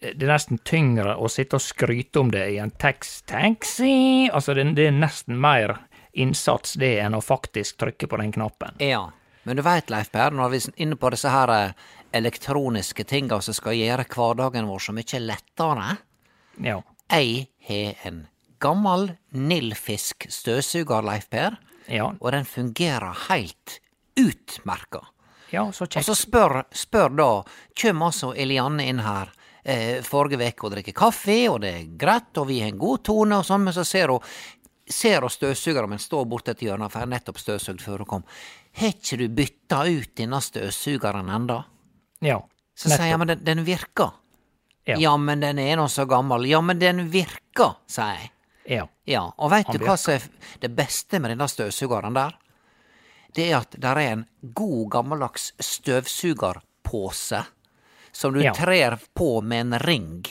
det 0.00 0.22
er 0.22 0.30
nesten 0.30 0.60
tyngre 0.62 1.16
å 1.18 1.28
sitte 1.32 1.58
og 1.58 1.64
skryte 1.64 2.20
om 2.20 2.30
det 2.30 2.44
i 2.54 2.58
en 2.62 2.70
tax 2.70 3.22
taxi. 3.26 4.28
Altså, 4.32 4.54
det, 4.54 4.68
det 4.78 4.88
er 4.88 4.94
nesten 4.94 5.38
mer 5.40 5.76
innsats 6.18 6.76
det 6.78 6.96
enn 7.02 7.16
å 7.18 7.22
faktisk 7.22 7.78
trykke 7.82 8.08
på 8.10 8.20
den 8.22 8.32
knappen. 8.34 8.78
Ja. 8.82 9.08
Men 9.42 9.56
du 9.58 9.62
veit, 9.64 9.90
Leif 9.90 10.10
Per, 10.12 10.34
når 10.36 10.50
vi 10.52 10.60
er 10.60 10.82
inne 10.84 10.98
på 11.00 11.10
disse 11.14 11.30
her 11.32 11.50
eh, 11.54 11.86
elektroniske 12.12 13.04
tinga 13.08 13.40
som 13.44 13.56
skal 13.56 13.76
gjøre 13.78 14.06
hverdagen 14.12 14.68
vår 14.68 14.82
så 14.86 14.94
mye 14.96 15.22
lettere 15.24 15.96
Ja. 16.62 16.80
Jeg 17.08 17.46
har 17.68 18.08
en 18.08 18.26
gammel 18.60 19.12
Nilfisk 19.32 20.26
støvsuger, 20.28 21.02
Leif 21.06 21.30
Per, 21.30 21.56
Ja, 21.88 22.10
og 22.20 22.32
den 22.34 22.44
fungerer 22.44 23.16
heilt 23.28 23.78
utmerka. 24.18 25.06
ja 25.50 25.70
så 25.72 25.84
Og 25.84 26.04
så 26.04 26.14
spør, 26.14 26.64
spør 26.72 27.08
da, 27.16 27.30
kjem 27.74 28.02
altså 28.02 28.34
Elianne 28.34 28.84
inn 28.84 29.00
her 29.00 29.32
eh, 29.64 29.98
forrige 30.06 30.52
uke 30.52 30.66
og 30.66 30.74
drikker 30.76 30.96
kaffe, 30.96 31.40
og 31.50 31.60
det 31.64 31.72
er 31.74 31.90
greit, 31.98 32.30
og 32.38 32.48
vi 32.50 32.60
har 32.62 32.72
en 32.72 32.80
god 32.80 33.04
tone, 33.08 33.40
og 33.40 33.46
sånn, 33.46 33.66
men 33.66 33.76
så 33.76 33.84
ser 33.86 34.14
hun 34.14 34.24
ser 34.88 35.20
hun 35.20 35.30
støvsugeren 35.30 35.90
min 35.90 36.00
stå 36.00 36.22
borte 36.24 36.54
et 36.54 36.62
hjørne, 36.64 36.88
for 36.88 37.00
jeg 37.00 37.06
har 37.06 37.12
nettopp 37.12 37.40
støvsugd 37.42 37.82
før 37.84 38.04
hun 38.04 38.10
kom. 38.12 38.24
Har 38.78 38.94
ikke 38.94 39.18
du 39.20 39.26
bytta 39.28 39.82
ut 39.84 40.14
denne 40.16 40.40
støvsugeren 40.40 41.28
enda? 41.34 41.58
Ja. 42.24 42.40
Så 42.78 42.92
sier 42.92 43.10
jeg, 43.10 43.20
men 43.20 43.32
den, 43.32 43.44
den 43.44 43.64
virker. 43.66 44.14
Ja. 44.88 44.96
Ja. 44.96 45.16
men 45.20 45.42
den 45.44 45.58
er 45.60 45.76
nå 45.76 45.84
så 45.92 46.06
gammel. 46.08 46.46
Ja, 46.48 46.62
men 46.64 46.80
den 46.80 47.08
virker, 47.12 47.76
sier 47.90 48.16
jeg. 48.16 48.30
Ja. 48.68 48.84
Ja, 49.08 49.22
og 49.36 49.50
veit 49.52 49.68
du 49.72 49.80
hva 49.80 49.96
som 49.96 50.14
er 50.14 50.24
det 50.60 50.70
beste 50.76 51.20
med 51.20 51.32
denne 51.32 51.48
støvsugeren 51.48 52.16
der? 52.16 52.36
Det 53.36 53.46
er 53.48 53.62
at 53.62 53.76
der 53.80 54.00
er 54.00 54.12
en 54.12 54.24
god 54.56 54.88
gammeldags 54.92 55.50
støvsugerpose 55.60 57.42
som 58.18 58.34
du 58.34 58.42
Ja. 58.42 58.52
trer 58.56 58.96
på 59.14 59.30
med 59.46 59.60
en 59.68 59.78
ring. 59.84 60.24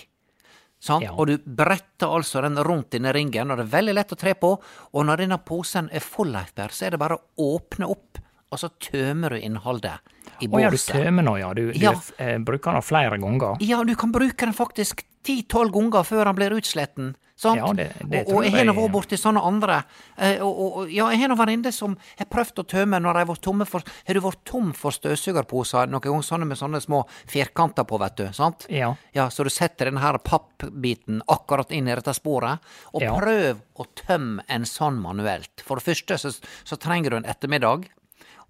Ja. 1.01 1.11
Og 1.17 1.27
du 1.27 1.37
bretter 1.41 2.07
altså 2.13 2.41
den 2.45 2.55
rundt 2.63 2.91
denne 2.93 3.11
ringen, 3.15 3.49
og 3.51 3.57
det 3.57 3.65
er 3.65 3.71
veldig 3.79 3.95
lett 3.97 4.11
å 4.13 4.17
tre 4.19 4.33
på. 4.37 4.51
Og 4.93 5.05
når 5.07 5.23
denne 5.23 5.37
posen 5.43 5.89
er 5.91 6.03
full, 6.05 6.35
så 6.35 6.85
er 6.85 6.91
det 6.93 6.99
bare 7.01 7.17
å 7.17 7.47
åpne 7.57 7.89
opp, 7.89 8.19
og 8.51 8.59
så 8.61 8.69
tømmer 8.79 9.33
du 9.35 9.39
innholdet 9.41 9.97
i 10.39 10.47
Å 10.47 10.59
ja, 10.61 10.69
du 10.69 10.77
båset. 10.77 10.93
tømmer 10.93 11.23
nå, 11.25 11.33
ja. 11.41 11.53
Du, 11.57 11.71
Ja. 11.73 11.93
du 11.93 12.23
eh, 12.23 12.37
bruker 12.37 12.73
den 12.77 12.81
flere 12.85 13.17
ganger. 13.19 13.57
Ja, 13.65 13.83
du 13.83 13.95
kan 13.95 14.11
bruke 14.13 14.37
den 14.45 14.53
faktisk 14.53 15.03
ti-tolv 15.27 15.75
ganger 15.75 16.07
før 16.07 16.29
han 16.31 16.35
blir 16.39 16.55
utsletten. 16.57 17.15
Sant? 17.37 17.59
Ja, 17.61 17.67
det- 17.77 17.91
det 18.09 18.23
og, 18.25 18.37
og 18.39 18.45
jeg 18.47 18.51
har 18.55 18.63
nå 18.65 18.73
vært 18.73 18.93
borti 18.95 19.17
sånne 19.21 19.43
andre. 19.45 19.83
eh, 20.17 20.39
Og, 20.41 20.49
og, 20.57 20.77
og, 20.79 20.89
ja, 20.89 21.05
jeg 21.13 21.19
har 21.21 21.29
nå 21.29 21.35
venninner 21.37 21.71
som 21.71 21.93
har 22.17 22.25
prøvd 22.25 22.63
å 22.63 22.65
tømme 22.65 22.97
når 22.99 23.13
de 23.13 23.19
har 23.21 23.27
vært 23.29 23.43
tomme 23.45 23.67
for 23.69 23.83
Har 24.07 24.13
du 24.17 24.21
vært 24.25 24.41
tom 24.43 24.71
for 24.73 24.89
støvsugerposer 24.95 25.85
noen 25.91 26.01
gang, 26.01 26.23
sånne 26.25 26.47
med 26.49 26.57
sånne 26.57 26.81
små 26.81 27.03
firkanter 27.29 27.85
på, 27.85 27.99
vet 28.01 28.15
du? 28.17 28.25
Sant? 28.33 28.65
Ja. 28.73 28.95
Ja, 29.13 29.27
så 29.29 29.43
du 29.45 29.51
setter 29.53 29.85
den 29.91 29.97
her 30.01 30.17
pappbiten 30.17 31.21
akkurat 31.29 31.69
inn 31.71 31.87
i 31.87 31.93
dette 31.95 32.15
sporet, 32.17 32.57
og 32.93 33.01
Ja. 33.01 33.13
prøv 33.13 33.61
å 33.77 33.85
tømme 33.95 34.41
en 34.49 34.63
sånn 34.65 34.97
manuelt. 34.99 35.61
For 35.61 35.75
det 35.77 35.85
første 35.85 36.17
så, 36.17 36.33
så 36.65 36.75
trenger 36.79 37.11
du 37.11 37.17
en 37.17 37.25
ettermiddag. 37.29 37.85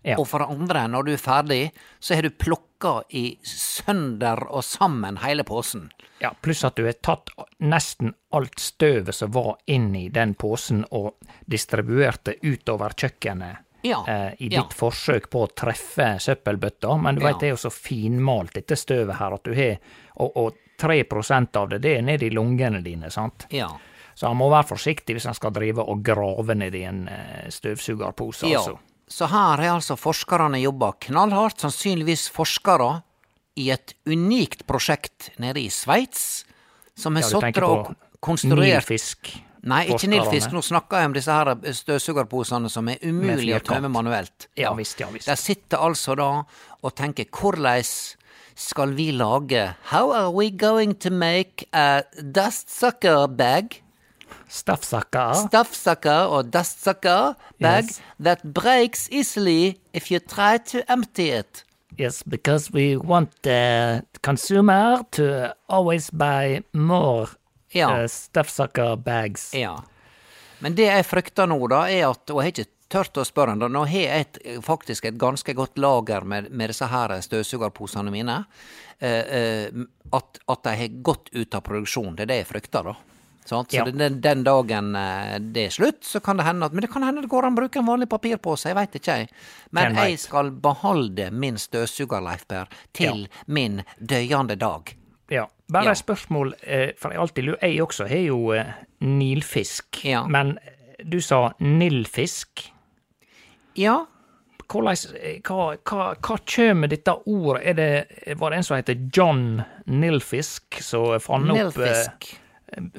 Ja. 0.07 0.15
Og 0.21 0.27
for 0.29 0.39
det 0.39 0.47
andre, 0.53 0.85
når 0.87 1.03
du 1.03 1.13
er 1.13 1.19
ferdig, 1.19 1.61
så 1.99 2.15
har 2.15 2.23
du 2.23 2.29
plukka 2.31 3.01
i 3.11 3.25
sønder 3.43 4.45
og 4.47 4.63
sammen 4.63 5.17
hele 5.19 5.43
posen. 5.43 5.89
Ja, 6.23 6.31
pluss 6.41 6.63
at 6.63 6.77
du 6.79 6.85
har 6.87 6.95
tatt 7.03 7.33
nesten 7.59 8.13
alt 8.31 8.59
støvet 8.59 9.15
som 9.15 9.33
var 9.35 9.57
inni 9.67 10.07
den 10.13 10.33
posen, 10.39 10.85
og 10.95 11.17
distribuert 11.45 12.23
det 12.29 12.37
utover 12.41 12.95
kjøkkenet. 12.95 13.65
Ja, 13.85 13.99
eh, 14.07 14.31
I 14.39 14.47
ja. 14.47 14.61
ditt 14.63 14.73
forsøk 14.73 15.27
på 15.29 15.43
å 15.43 15.51
treffe 15.53 16.15
søppelbøtta, 16.23 16.95
men 17.01 17.15
du 17.15 17.21
Ja. 17.21 17.27
vet 17.27 17.39
det 17.39 17.49
er 17.49 17.55
jo 17.57 17.61
så 17.67 17.73
finmalt 17.73 18.55
dette 18.55 18.75
støvet 18.75 19.19
her 19.19 19.33
at 19.33 19.43
du 19.43 19.53
har 19.53 19.77
Og, 20.17 20.37
og 20.37 20.55
3 20.79 21.03
av 21.53 21.69
det, 21.69 21.79
det 21.79 21.97
er 21.97 22.01
nede 22.01 22.25
i 22.25 22.29
lungene 22.29 22.81
dine, 22.81 23.11
sant? 23.11 23.45
Ja. 23.51 23.69
Så 24.15 24.27
han 24.27 24.37
må 24.37 24.49
være 24.49 24.65
forsiktig 24.65 25.13
hvis 25.13 25.25
han 25.25 25.35
skal 25.37 25.51
drive 25.53 25.83
og 25.83 26.01
grave 26.01 26.55
nedi 26.55 26.81
en 26.89 27.07
eh, 27.07 27.49
støvsugerpose, 27.53 28.47
ja. 28.49 28.57
altså. 28.57 28.79
Så 29.07 29.29
her 29.31 29.61
har 29.61 29.63
altså 29.77 29.95
forskerne 29.99 30.59
jobba 30.59 30.91
knallhardt, 31.07 31.61
sannsynligvis 31.63 32.27
forskere 32.33 33.01
i 33.57 33.69
et 33.73 33.95
unikt 34.05 34.65
prosjekt 34.67 35.31
nede 35.41 35.63
i 35.63 35.69
Sveits, 35.73 36.45
som 36.97 37.15
har 37.15 37.25
Ja, 37.25 37.39
tenker 37.41 37.63
og 37.63 37.95
konstruert 38.19 38.83
Nilfisk. 38.83 39.31
Nei, 39.67 39.87
ikke 39.91 40.07
nilfisk. 40.07 40.53
Nå 40.53 40.61
snakker 40.63 41.01
jeg 41.01 41.09
om 41.09 41.15
disse 41.15 41.33
her 41.33 41.49
støvsugerposene 41.75 42.69
som 42.71 42.87
er 42.91 43.01
umulig 43.03 43.55
å 43.57 43.63
tømme 43.65 43.89
manuelt. 43.91 44.47
Ja, 44.59 44.71
visst, 44.77 44.99
ja, 45.01 45.09
visst. 45.11 45.27
De 45.27 45.35
sitter 45.39 45.81
altså 45.83 46.15
da 46.15 46.29
og 46.83 46.95
tenker 46.95 47.27
hvordan 47.33 47.83
skal 48.57 48.93
vi 48.97 49.11
lage 49.13 49.75
How 49.91 50.13
are 50.13 50.31
we 50.33 50.49
going 50.49 50.95
to 51.03 51.11
make 51.11 51.67
a 51.73 52.03
dust 52.21 52.71
sucker 52.73 53.27
bag? 53.27 53.81
Staffsakker. 54.49 55.33
Stuffsucker 55.33 56.27
or 56.31 56.43
dustsucker 56.43 57.35
bag 57.59 57.83
Yes. 57.85 58.01
that 58.23 58.43
breaks 58.43 59.07
easily 59.11 59.79
if 59.93 60.11
you 60.11 60.19
try 60.19 60.57
to 60.71 60.83
empty 60.91 61.29
it. 61.31 61.63
Yes, 61.97 62.23
because 62.23 62.71
we 62.73 62.95
want 62.97 63.29
the 63.43 64.03
consumer 64.21 65.03
to 65.11 65.53
always 65.69 66.11
buy 66.11 66.61
more 66.73 67.27
Ja. 67.73 68.03
uh, 68.03 68.07
stuffsucker 68.07 68.95
bags. 68.95 69.53
Ja. 69.53 69.83
Men 70.59 70.75
det 70.75 70.85
jeg 70.87 71.05
frykter 71.05 71.47
nå, 71.47 71.67
da, 71.67 71.83
er 71.89 72.07
at 72.09 72.29
Og 72.31 72.41
jeg 72.41 72.45
har 72.45 72.51
ikke 72.53 72.71
tørt 72.89 73.17
å 73.17 73.25
spørre 73.25 73.49
han, 73.49 73.59
da. 73.59 73.67
Nå 73.67 73.83
har 73.85 73.99
jeg 73.99 74.21
et, 74.21 74.63
faktisk 74.63 75.05
et 75.05 75.17
ganske 75.19 75.53
godt 75.53 75.77
lager 75.77 76.23
med, 76.23 76.49
med 76.51 76.69
disse 76.69 76.85
her 76.87 77.09
støvsugerposene 77.21 78.11
mine. 78.11 78.45
Uh, 79.01 79.07
uh, 79.07 79.85
at, 80.13 80.39
at 80.49 80.63
de 80.63 80.75
har 80.79 80.87
gått 81.03 81.29
ut 81.33 81.53
av 81.53 81.61
produksjon. 81.61 82.15
Det 82.15 82.23
er 82.23 82.31
det 82.31 82.37
jeg 82.43 82.47
frykter, 82.53 82.83
da. 82.93 82.95
Sant? 83.47 83.71
Så 83.71 83.77
Ja. 83.79 83.85
den, 83.87 84.19
den 84.21 84.43
dagen 84.43 84.89
eh, 84.99 85.37
det 85.39 85.65
er 85.65 85.69
slutt, 85.71 86.01
så 86.03 86.19
kan 86.23 86.37
det 86.37 86.45
hende 86.45 86.65
at 86.67 86.73
Men 86.75 86.81
det 86.83 86.89
kan 86.91 87.03
hende 87.07 87.21
det 87.23 87.29
går 87.31 87.45
an 87.47 87.55
å 87.55 87.61
bruke 87.61 87.79
en 87.79 87.87
vanlig 87.87 88.09
papirpose, 88.11 88.67
jeg 88.69 88.75
veit 88.75 88.95
ikke, 88.99 89.17
jeg. 89.21 89.29
Men 89.71 89.93
Hvem 89.93 90.01
jeg 90.03 90.11
vet? 90.17 90.19
skal 90.25 90.51
beholde 90.51 91.29
min 91.31 91.55
støvsuger, 91.57 92.21
Leif 92.23 92.45
Per, 92.47 92.67
til 92.93 93.27
min 93.47 93.81
døyende 93.99 94.57
dag. 94.59 94.93
Ja. 95.31 95.45
Bare 95.69 95.83
Ja. 95.85 95.91
et 95.91 95.97
spørsmål, 96.03 96.53
eh, 96.63 96.91
for 96.97 97.11
jeg 97.11 97.19
alltid 97.19 97.43
lurer 97.43 97.57
Jeg 97.61 97.81
også 97.81 98.07
har 98.07 98.23
jo 98.27 98.51
eh, 98.53 98.65
nilfisk, 99.01 100.03
Ja. 100.05 100.25
men 100.27 100.57
du 101.03 101.19
sa 101.21 101.53
nilfisk. 101.59 102.71
Ja, 103.75 104.05
Hvordan, 104.67 104.97
hva, 105.47 105.77
hva, 105.87 106.15
hva 106.19 106.37
kjem 106.43 106.81
dette 106.89 107.13
ordet 107.25 107.75
det, 107.77 108.35
Var 108.35 108.49
det 108.51 108.57
en 108.57 108.63
som 108.67 108.75
heter 108.75 108.97
John 109.15 109.61
Nilfisk 109.87 110.81
som 110.83 111.13
fant 111.23 111.47
opp 111.53 111.55
Nilfisk. 111.77 112.33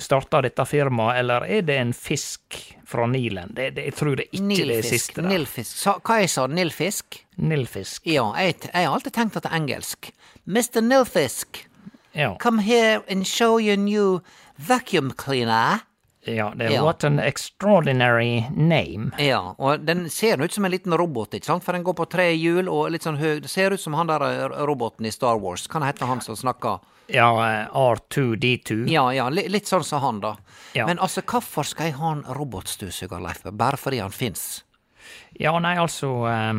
Starta 0.01 0.41
dette 0.43 0.65
firmaet, 0.65 1.19
eller 1.21 1.45
er 1.45 1.63
det 1.63 1.75
en 1.77 1.91
fisk 1.93 2.57
fra 2.89 3.05
Nilen? 3.07 3.51
Det, 3.55 3.71
det, 3.77 3.85
jeg 3.91 3.95
tror 3.99 4.17
det 4.17 4.25
ikke 4.33 4.39
det 4.39 4.47
Nilfisk. 4.49 4.89
siste. 4.95 5.21
der. 5.23 5.29
Nilfisk. 5.29 5.77
Sa, 5.77 5.99
hva 6.01 6.21
jeg 6.23 6.31
sa 6.33 6.47
Nilfisk? 6.49 7.19
Nilfisk. 7.37 8.07
Ja, 8.09 8.31
jeg, 8.41 8.57
jeg 8.73 8.87
har 8.89 8.95
alltid 8.97 9.13
tenkt 9.13 9.37
at 9.37 9.45
det 9.45 9.53
er 9.53 9.59
engelsk. 9.61 10.11
Mr. 10.47 10.81
Nilfisk, 10.81 11.65
Ja. 12.15 12.35
come 12.41 12.63
here 12.65 13.03
and 13.09 13.27
show 13.27 13.59
your 13.61 13.77
new 13.77 14.21
vacuum 14.57 15.13
cleaner. 15.13 15.81
Ja, 16.25 16.51
det 16.57 16.73
Ja. 16.73 16.83
what 16.85 17.05
an 17.05 17.19
extraordinary 17.21 18.45
name. 18.51 19.13
Ja, 19.19 19.55
og 19.59 19.85
den 19.87 20.09
ser 20.11 20.41
ut 20.43 20.53
som 20.53 20.65
en 20.65 20.71
liten 20.71 20.93
robot, 20.97 21.35
ikke 21.35 21.45
sant? 21.45 21.65
For 21.65 21.73
den 21.73 21.85
går 21.85 21.95
på 21.95 22.09
tre 22.11 22.33
hjul 22.37 22.69
og 22.69 22.91
litt 22.91 23.03
sånn 23.03 23.19
høy. 23.21 23.41
Det 23.41 23.51
ser 23.51 23.71
ut 23.73 23.81
som 23.81 23.95
han 23.95 24.07
der 24.07 24.23
eh, 24.23 24.65
roboten 24.67 25.07
i 25.07 25.11
Star 25.13 25.39
Wars. 25.39 25.67
Hva 25.69 25.85
heter 25.87 26.07
han 26.07 26.21
som 26.21 26.37
snakker? 26.37 26.81
Ja, 27.09 27.29
eh, 27.63 27.69
R2D2. 27.73 28.85
Ja, 28.93 29.07
ja, 29.15 29.29
litt 29.33 29.69
sånn 29.69 29.85
som 29.85 30.03
han, 30.05 30.21
da. 30.21 30.35
Ja. 30.77 30.87
Men 30.87 31.01
altså, 31.01 31.23
hvorfor 31.25 31.65
skal 31.65 31.91
jeg 31.91 31.97
ha 31.99 32.13
en 32.13 32.25
robotstøvsuger, 32.37 33.23
Leif? 33.25 33.43
Bare 33.49 33.81
fordi 33.81 34.03
han 34.03 34.13
fins? 34.13 34.65
Ja, 35.41 35.55
nei, 35.63 35.77
altså 35.81 36.11
eh, 36.29 36.59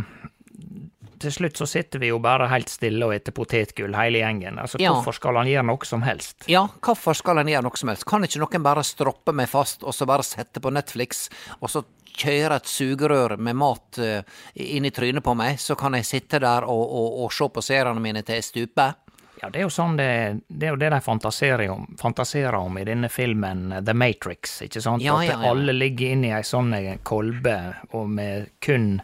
Til 1.20 1.34
slutt 1.36 1.60
så 1.60 1.68
sitter 1.68 2.00
vi 2.02 2.10
jo 2.10 2.18
bare 2.24 2.48
helt 2.50 2.72
stille 2.72 3.06
og 3.06 3.14
etter 3.14 3.36
potetgull, 3.36 3.94
hele 3.94 4.22
gjengen. 4.24 4.58
Altså, 4.58 4.80
Ja. 4.82 4.94
Hvorfor 4.96 5.18
skal 5.20 5.38
han 5.38 5.50
gjøre 5.52 5.68
noe 5.68 5.86
som 5.86 6.02
helst? 6.08 6.48
Ja, 6.50 6.64
hvorfor 6.82 7.18
skal 7.18 7.42
han 7.44 7.52
gjøre 7.52 7.68
noe 7.68 7.78
som 7.78 7.92
helst? 7.92 8.08
Kan 8.10 8.26
ikke 8.26 8.42
noen 8.42 8.66
bare 8.66 8.86
stroppe 8.88 9.36
meg 9.36 9.52
fast, 9.52 9.84
og 9.84 9.94
så 9.94 10.08
bare 10.10 10.26
sette 10.26 10.64
på 10.64 10.72
Netflix, 10.74 11.28
og 11.60 11.70
så 11.70 11.84
kjøre 12.20 12.56
et 12.60 12.68
sugerør 12.72 13.38
med 13.38 13.56
mat 13.56 14.00
uh, 14.00 14.40
inn 14.60 14.88
i 14.88 14.92
trynet 14.92 15.24
på 15.24 15.36
meg, 15.40 15.60
så 15.60 15.76
kan 15.80 15.96
jeg 15.96 16.08
sitte 16.08 16.40
der 16.44 16.66
og, 16.68 16.82
og, 16.84 17.20
og 17.26 17.32
se 17.36 17.48
på 17.52 17.64
seriene 17.64 18.02
mine 18.04 18.24
til 18.28 18.40
jeg 18.40 18.48
stuper? 18.48 18.98
Ja, 19.42 19.50
det 19.50 19.62
er 19.62 19.64
jo 19.68 19.72
sånn 19.72 19.96
det, 20.00 20.08
det 20.48 20.68
er 20.68 20.74
jo 20.74 20.80
det 20.82 20.90
de 20.92 21.00
fantaserer 21.02 21.70
om, 21.72 21.86
fantaserer 22.00 22.58
om 22.60 22.78
i 22.78 22.84
denne 22.88 23.10
filmen 23.10 23.72
eh, 23.72 23.82
The 23.88 23.94
Matrix, 23.96 24.58
ikke 24.66 24.82
sant? 24.84 25.04
Ja, 25.06 25.16
At 25.22 25.30
ja, 25.30 25.38
ja. 25.38 25.52
alle 25.54 25.76
ligger 25.76 26.12
inni 26.16 26.34
ei 26.36 26.44
sånn 26.44 26.74
eh, 26.76 26.98
kolbe 27.08 27.56
og 27.96 28.10
med 28.10 28.50
kun 28.64 28.98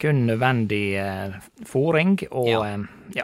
kun 0.00 0.26
nødvendig 0.28 0.96
eh, 1.00 1.36
fòring 1.64 2.18
og 2.30 2.48
Ja. 2.48 2.64
eh. 2.74 3.22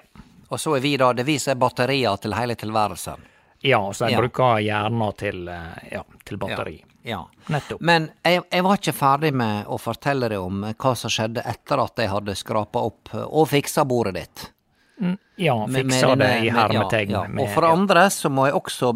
Og 0.53 0.61
så 0.61 0.75
er 0.77 0.81
vi 0.85 0.96
da, 1.01 1.12
det 1.16 1.25
viser 1.25 1.57
batterier 1.57 2.16
til 2.20 2.35
hele 2.37 2.55
tilværelsen. 2.61 3.22
Ja, 3.64 3.79
så 3.96 4.11
jeg 4.11 4.20
bruker 4.20 4.59
hjerna 4.61 5.07
til, 5.16 5.46
ja, 5.48 6.03
til 6.29 6.37
batteri. 6.37 6.75
Ja. 7.09 7.22
Nettopp. 7.48 7.81
Men 7.81 8.11
jeg, 8.22 8.42
jeg 8.51 8.64
var 8.66 8.77
ikke 8.77 8.92
ferdig 8.92 9.31
med 9.33 9.64
å 9.72 9.79
fortelle 9.81 10.29
deg 10.29 10.42
om 10.44 10.61
hva 10.68 10.92
som 10.98 11.12
skjedde 11.12 11.44
etter 11.48 11.81
at 11.81 12.03
jeg 12.05 12.12
hadde 12.12 12.35
skrapa 12.37 12.83
opp 12.85 13.14
og 13.22 13.48
fiksa 13.48 13.87
bordet 13.88 14.14
ditt. 14.18 14.44
Ja, 15.42 15.56
fiksa 15.66 16.14
det 16.20 16.30
i 16.46 16.52
hermetegn. 16.54 17.10
Ja, 17.14 17.24
ja. 17.26 17.42
Og 17.42 17.50
for 17.54 17.66
andre 17.68 18.06
så 18.12 18.30
må 18.32 18.46
jeg 18.48 18.58
også 18.58 18.92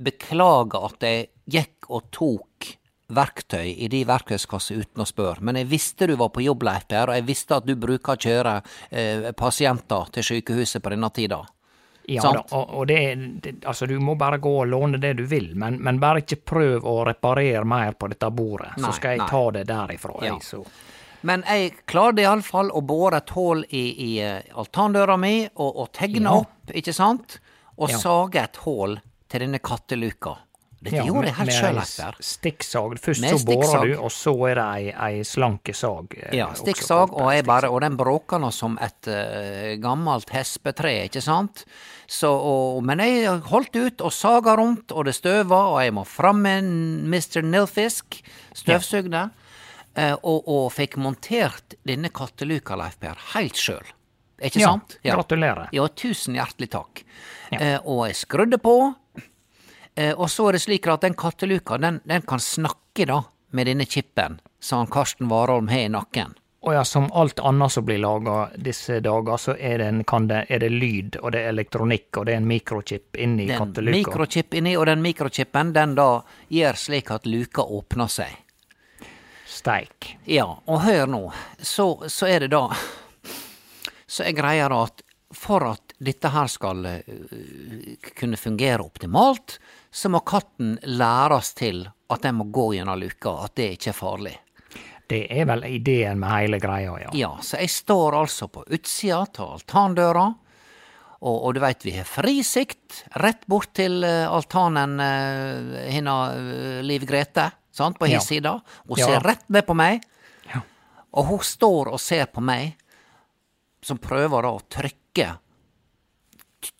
beklage 0.00 0.80
at 0.88 1.06
jeg 1.06 1.26
gikk 1.50 1.90
og 1.90 2.08
tok 2.14 2.70
verktøy 3.10 3.72
i 3.74 3.88
de 3.90 4.04
verktøyskasser 4.06 4.84
uten 4.84 5.02
å 5.02 5.06
spørre. 5.08 5.42
Men 5.46 5.58
jeg 5.58 5.70
visste 5.70 6.06
du 6.06 6.14
var 6.20 6.30
på 6.34 6.44
jobb, 6.44 6.62
Leif 6.66 6.86
Per, 6.90 7.10
og 7.10 7.18
jeg 7.18 7.26
visste 7.26 7.58
at 7.58 7.66
du 7.66 7.74
bruker 7.78 8.14
å 8.14 8.20
kjøre 8.22 8.60
eh, 8.90 9.30
pasienter 9.38 10.12
til 10.14 10.26
sykehuset 10.30 10.82
på 10.82 10.92
denne 10.94 11.10
tida. 11.14 11.40
Ja 12.10 12.22
da, 12.32 12.40
og, 12.56 12.70
og 12.74 12.86
det, 12.88 13.00
det 13.44 13.52
Altså, 13.68 13.86
du 13.86 13.98
må 14.02 14.16
bare 14.18 14.40
gå 14.42 14.50
og 14.62 14.70
låne 14.70 14.98
det 14.98 15.12
du 15.20 15.24
vil, 15.30 15.52
men, 15.58 15.76
men 15.82 16.00
bare 16.02 16.24
ikke 16.24 16.40
prøv 16.52 16.86
å 16.88 16.94
reparere 17.06 17.62
mer 17.68 17.94
på 17.98 18.08
dette 18.10 18.30
bordet, 18.34 18.72
Nei, 18.78 18.86
så 18.88 18.96
skal 18.96 19.14
jeg 19.14 19.22
nei. 19.22 19.28
ta 19.30 19.42
det 19.54 19.66
derifra. 19.68 20.16
Ja. 20.24 20.32
Jeg, 20.34 20.46
så. 20.46 20.64
Men 21.22 21.42
jeg 21.46 21.74
klarte 21.86 22.22
iallfall 22.24 22.70
å 22.72 22.80
bore 22.86 23.18
et 23.20 23.30
hull 23.36 23.64
i, 23.70 23.84
i 23.92 24.10
eh, 24.24 24.42
altandøra 24.56 25.18
mi, 25.20 25.48
og, 25.56 25.76
og 25.84 25.90
tegne 25.92 26.22
Ja. 26.30 26.38
opp, 26.44 26.72
ikke 26.74 26.94
sant? 26.96 27.38
Og 27.78 27.90
Ja. 27.90 27.98
sage 27.98 28.36
et 28.42 28.56
hull 28.64 28.98
til 29.28 29.40
denne 29.40 29.58
katteluka. 29.60 30.36
Dette 30.82 30.96
Ja, 30.96 31.02
gjorde 31.04 31.26
jeg 31.28 31.34
helt 31.36 31.52
sjøl, 31.52 31.78
s- 31.84 32.00
Stikksag. 32.24 32.94
Først 33.04 33.20
Med 33.20 33.34
så 33.36 33.44
borer 33.44 33.82
du, 33.84 33.98
og 34.00 34.08
så 34.10 34.32
er 34.48 34.54
det 34.56 34.64
ei, 34.64 34.94
ei 34.96 35.20
slanke 35.28 35.74
sag. 35.76 36.14
eh, 36.16 36.36
Ja, 36.38 36.46
stikksag, 36.56 37.12
og, 37.12 37.28
jeg 37.34 37.44
bare, 37.44 37.68
og 37.68 37.82
den 37.82 37.98
bråker 37.98 38.40
nå 38.40 38.48
som 38.50 38.78
et 38.80 39.06
uh, 39.12 39.76
gammelt 39.76 40.30
hespetre, 40.32 41.04
ikke 41.04 41.20
sant? 41.20 41.66
Så, 42.08 42.32
og, 42.32 42.80
men 42.82 42.98
jeg 43.04 43.26
holdt 43.52 43.76
ut 43.76 44.00
og 44.00 44.10
saga 44.10 44.56
rundt, 44.56 44.90
og 44.96 45.04
det 45.04 45.14
støva, 45.20 45.60
og 45.74 45.82
jeg 45.84 45.92
må 45.92 46.06
fram 46.08 46.40
med 46.48 46.64
Mr. 46.64 47.42
Nilfisk, 47.44 48.22
støvsugde, 48.56 49.26
eh, 49.28 49.39
og, 49.98 50.46
og 50.48 50.68
fikk 50.72 50.96
montert 51.02 51.74
denne 51.86 52.08
katteluka, 52.14 52.76
Leif 52.78 52.98
Per, 53.02 53.18
helt 53.34 53.58
sjøl. 53.58 53.88
Ikke 54.40 54.60
Ja, 54.60 54.68
sant? 54.72 54.98
gratulerer. 55.04 55.68
Ja, 55.72 55.86
tusen 55.88 56.34
hjertelig 56.38 56.70
takk. 56.72 57.02
Ja. 57.50 57.58
Eh, 57.60 57.80
og 57.84 58.06
jeg 58.08 58.16
skrudde 58.16 58.58
på, 58.58 58.94
eh, 59.96 60.14
og 60.14 60.30
så 60.30 60.48
er 60.48 60.52
det 60.56 60.62
slik 60.64 60.86
at 60.88 61.02
den 61.04 61.14
katteluka, 61.14 61.78
den, 61.78 62.00
den 62.04 62.22
kan 62.22 62.40
snakke 62.40 63.06
da, 63.06 63.22
med 63.50 63.66
denne 63.66 63.84
chipen 63.84 64.38
som 64.60 64.78
han 64.84 64.86
Karsten 64.86 65.28
Warholm 65.28 65.68
har 65.68 65.88
i 65.88 65.88
nakken. 65.88 66.36
Og 66.62 66.74
ja, 66.74 66.84
som 66.84 67.06
alt 67.16 67.40
annet 67.40 67.72
som 67.72 67.84
blir 67.88 67.98
laga 67.98 68.50
disse 68.54 68.98
dager, 69.00 69.36
så 69.40 69.54
er 69.56 69.78
det, 69.80 69.86
en, 69.88 70.02
kan 70.04 70.26
det, 70.28 70.42
er 70.52 70.60
det 70.60 70.68
lyd, 70.70 71.16
og 71.22 71.32
det 71.32 71.40
er 71.40 71.54
elektronikk, 71.54 72.18
og 72.20 72.26
det 72.28 72.34
er 72.34 72.42
en 72.42 72.48
mikrochip 72.50 73.16
inni 73.16 73.46
Den 73.48 73.72
en 73.76 73.90
mikrochip 73.94 74.54
inni, 74.54 74.76
og 74.76 74.86
den 74.86 75.00
mikrochipen 75.00 75.72
den 75.72 75.94
da 75.96 76.22
gjør 76.52 76.76
slik 76.76 77.10
at 77.16 77.26
luka 77.26 77.64
åpner 77.64 78.12
seg. 78.12 78.36
Steik. 79.60 80.14
Ja, 80.24 80.46
og 80.64 80.82
hør 80.86 81.06
nå, 81.10 81.22
så, 81.58 81.92
så 82.08 82.30
er 82.30 82.46
det 82.46 82.54
da 82.54 82.64
Så 84.08 84.24
er 84.24 84.34
greia 84.34 84.68
da 84.72 84.80
at 84.88 85.04
for 85.30 85.62
at 85.68 85.92
dette 86.02 86.30
her 86.32 86.48
skal 86.50 86.86
øh, 86.86 87.96
kunne 88.18 88.36
fungere 88.36 88.82
optimalt, 88.82 89.60
så 89.90 90.10
må 90.10 90.24
katten 90.26 90.78
læres 90.82 91.52
til 91.54 91.84
at 92.10 92.24
den 92.24 92.40
må 92.40 92.48
gå 92.50 92.72
gjennom 92.74 92.98
luka, 92.98 93.36
at 93.44 93.54
det 93.60 93.68
ikke 93.76 93.92
er 93.92 93.98
farlig. 93.98 94.32
Det 95.10 95.20
er 95.30 95.46
vel 95.46 95.64
ideen 95.68 96.18
med 96.22 96.32
hele 96.32 96.58
greia, 96.62 96.96
ja. 97.04 97.12
Ja, 97.14 97.30
så 97.42 97.60
jeg 97.62 97.70
står 97.70 98.16
altså 98.18 98.48
på 98.50 98.64
utsida 98.66 99.22
av 99.22 99.54
altandøra, 99.58 100.26
og, 101.20 101.36
og 101.36 101.54
du 101.54 101.60
veit 101.62 101.84
vi 101.84 101.94
har 101.98 102.08
fri 102.08 102.40
sikt 102.46 103.04
rett 103.22 103.46
bort 103.50 103.74
til 103.76 104.02
eh, 104.06 104.26
altanen 104.26 104.98
hennes 104.98 106.36
eh, 106.40 106.82
Liv 106.86 107.04
Grete, 107.06 107.50
sant, 107.72 107.98
på 107.98 108.06
Ja. 108.06 108.12
hennes 108.18 108.26
side. 108.28 108.60
Hun 108.88 108.98
Ja. 108.98 109.06
ser 109.06 109.20
rett 109.20 109.48
ned 109.48 109.66
på 109.66 109.74
meg, 109.74 110.02
Ja. 110.54 110.60
og 111.12 111.24
hun 111.26 111.38
står 111.38 111.92
og 111.92 112.00
ser 112.00 112.26
på 112.26 112.40
meg, 112.42 112.76
som 113.82 113.98
prøver 113.98 114.42
da 114.42 114.48
å 114.48 114.60
trykke 114.68 115.38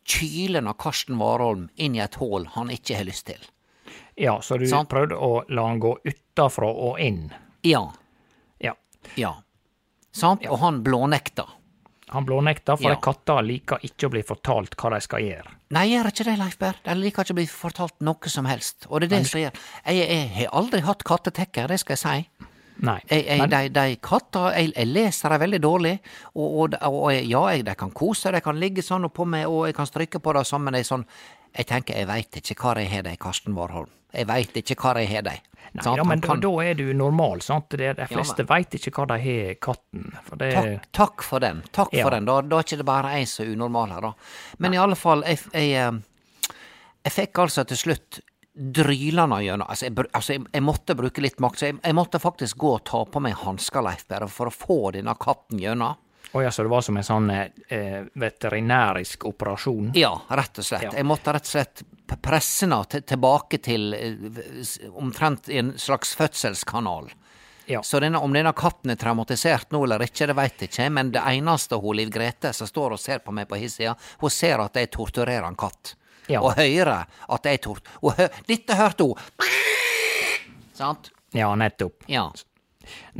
kylen 0.04 0.66
av 0.68 0.74
Karsten 0.78 1.16
Warholm 1.18 1.68
inn 1.76 1.94
i 1.96 2.00
et 2.04 2.14
hull 2.20 2.44
han 2.56 2.68
ikke 2.70 2.96
har 2.96 3.04
lyst 3.04 3.26
til. 3.30 3.38
Ja, 4.16 4.38
så 4.40 4.58
du 4.58 4.66
Sant. 4.66 4.88
prøvde 4.90 5.16
å 5.16 5.44
la 5.48 5.66
han 5.68 5.80
gå 5.80 5.96
utafra 6.04 6.66
og 6.68 6.98
inn. 7.00 7.32
Ja, 7.62 7.92
Ja. 8.60 8.74
ja. 9.16 9.34
Sant? 10.12 10.44
Og 10.46 10.58
han 10.58 10.82
blånekta. 10.84 11.46
Han 12.08 12.26
blånekta, 12.26 12.76
for 12.76 12.90
Ja. 12.90 12.96
katter 12.96 13.42
liker 13.42 13.78
ikke 13.78 14.08
å 14.08 14.10
bli 14.10 14.22
fortalt 14.22 14.74
hva 14.76 14.90
de 14.90 15.00
skal 15.00 15.20
gjøre. 15.20 15.46
Nei, 15.70 15.84
jeg 15.86 16.00
gjør 16.00 16.08
ikke 16.10 16.24
det, 16.26 16.32
Leif 16.40 16.56
Berr. 16.58 16.78
De 16.82 16.94
liker 16.98 17.22
ikke 17.22 17.34
å 17.36 17.38
bli 17.38 17.46
fortalt 17.46 17.94
noe 18.02 18.30
som 18.32 18.46
helst. 18.50 18.88
Og 18.88 19.02
det 19.02 19.06
er 19.10 19.20
det 19.20 19.26
som 19.30 19.38
gjør 19.38 19.58
Jeg, 19.86 19.98
jeg 20.02 20.30
har 20.34 20.56
aldri 20.58 20.80
hatt 20.82 21.04
kattetekker, 21.06 21.70
det 21.70 21.78
skal 21.82 21.94
jeg 21.94 22.02
si. 22.02 22.46
Nei. 22.80 22.96
Jeg, 23.10 23.26
jeg, 23.28 23.50
de, 23.52 23.60
de 23.76 23.96
katter, 24.02 24.54
jeg, 24.56 24.72
jeg 24.72 24.88
leser 24.88 25.34
dem 25.34 25.42
veldig 25.44 25.60
dårlig, 25.62 25.92
og, 26.32 26.48
og, 26.48 26.76
og 26.88 27.12
ja, 27.14 27.42
de 27.62 27.74
kan 27.78 27.92
kose, 27.94 28.32
de 28.32 28.40
kan 28.42 28.58
ligge 28.58 28.82
sånn 28.82 29.06
oppå 29.10 29.26
meg, 29.28 29.46
og 29.46 29.68
jeg 29.68 29.76
kan 29.76 29.86
stryke 29.86 30.18
på 30.22 30.34
det 30.34 30.46
sammen 30.48 30.72
med 30.72 30.80
er 30.80 30.88
sånn 30.88 31.04
Jeg 31.56 31.66
tenker, 31.66 31.96
jeg 31.98 32.06
veit 32.06 32.30
ikke 32.40 32.54
hvor 32.62 32.78
jeg 32.78 32.90
har 32.92 33.02
dei, 33.02 33.16
Karsten 33.20 33.54
Warholm. 33.56 33.88
Jeg 34.14 34.26
veit 34.26 34.54
ikke 34.58 34.74
hvor 34.78 34.98
jeg 34.98 35.08
har 35.10 35.22
dei. 35.22 35.36
nei, 35.74 35.96
ja, 35.96 36.02
men 36.04 36.20
kan- 36.20 36.40
da 36.40 36.50
er 36.64 36.74
du 36.74 36.92
normal, 36.94 37.40
sant? 37.42 37.68
Det, 37.70 37.96
fleste 38.08 38.38
Ja, 38.42 38.44
men- 38.44 38.46
veit 38.46 38.70
ikke 38.74 38.90
hva 38.90 39.06
de 39.06 39.18
har, 39.22 39.54
katten. 39.54 40.12
For 40.24 40.36
det 40.36 40.52
Takk, 40.54 40.92
takk 40.92 41.22
for 41.22 41.38
den. 41.40 41.62
Takk 41.72 41.92
Ja. 41.92 42.02
for 42.04 42.10
den. 42.10 42.24
Da, 42.24 42.40
da 42.40 42.56
er 42.58 42.62
ikke 42.62 42.76
det 42.78 42.86
bare 42.86 43.12
jeg 43.18 43.28
som 43.28 43.46
er 43.46 43.52
unormal 43.52 43.88
her, 43.90 44.00
da. 44.00 44.12
Men 44.58 44.74
i 44.74 44.76
alle 44.78 44.96
fall, 44.96 45.22
jeg, 45.22 45.38
jeg, 45.52 45.72
eh, 45.72 46.00
jeg 47.04 47.12
fikk 47.12 47.32
altså 47.38 47.64
til 47.66 47.76
slutt 47.76 48.20
drylende 48.56 49.38
gjennom 49.44 49.66
altså, 49.68 49.86
jeg, 49.86 49.94
altså 50.12 50.32
jeg, 50.34 50.44
jeg 50.52 50.62
måtte 50.62 50.96
bruke 50.96 51.22
litt 51.22 51.38
makt, 51.40 51.56
så 51.58 51.66
jeg, 51.70 51.78
jeg 51.84 51.94
måtte 51.94 52.18
faktisk 52.20 52.56
gå 52.58 52.74
og 52.74 52.84
ta 52.84 53.04
på 53.04 53.20
meg 53.22 53.34
hansker, 53.34 53.82
Leif 53.82 54.06
Berre, 54.08 54.28
for 54.28 54.46
å 54.50 54.54
få 54.54 54.92
denne 54.92 55.14
katten 55.18 55.58
gjennom. 55.62 55.96
Å 56.32 56.42
ja, 56.42 56.50
så 56.50 56.62
det 56.62 56.70
var 56.70 56.82
som 56.86 56.96
en 56.96 57.06
sånn 57.06 57.30
eh, 57.30 58.02
veterinærisk 58.14 59.24
operasjon? 59.26 59.90
Ja, 59.98 60.12
rett 60.28 60.60
og 60.62 60.66
slett. 60.66 60.86
Ja. 60.86 60.92
Jeg 60.94 61.08
måtte 61.08 61.34
rett 61.34 61.48
og 61.48 61.54
slett 61.56 61.82
presse 62.22 62.66
henne 62.66 62.84
tilbake 62.86 63.58
til 63.62 63.94
eh, 63.96 64.86
omtrent 64.94 65.50
en 65.50 65.72
slags 65.78 66.14
fødselskanal. 66.18 67.10
Ja. 67.70 67.82
Så 67.82 68.00
denne, 68.02 68.18
om 68.18 68.32
denne 68.34 68.52
katten 68.56 68.90
er 68.90 68.98
traumatisert 68.98 69.70
nå 69.70 69.82
eller 69.84 70.02
ikke, 70.02 70.26
det 70.30 70.34
veit 70.38 70.62
jeg 70.62 70.70
ikke, 70.72 70.88
men 70.90 71.12
det 71.14 71.22
eneste 71.22 71.78
hun 71.78 71.98
Liv 71.98 72.10
Grete 72.14 72.50
som 72.56 72.66
står 72.66 72.96
og 72.96 73.02
ser 73.02 73.22
på 73.22 73.34
meg 73.34 73.46
på 73.50 73.58
hennes 73.58 73.78
side, 73.78 73.94
hun 74.22 74.34
ser 74.34 74.62
at 74.62 74.78
jeg 74.78 74.90
torturerer 74.94 75.46
en 75.46 75.58
katt. 75.58 75.94
Ja. 76.30 76.42
Og 76.42 76.58
hører 76.58 77.06
at 77.06 77.46
jeg 77.46 77.62
tort... 77.62 77.86
Hø 78.02 78.26
dette 78.46 78.78
hørte 78.78 79.06
hun! 79.10 79.18
Sant? 80.74 81.10
ja, 81.36 81.50
nettopp. 81.54 82.06
Ja. 82.10 82.30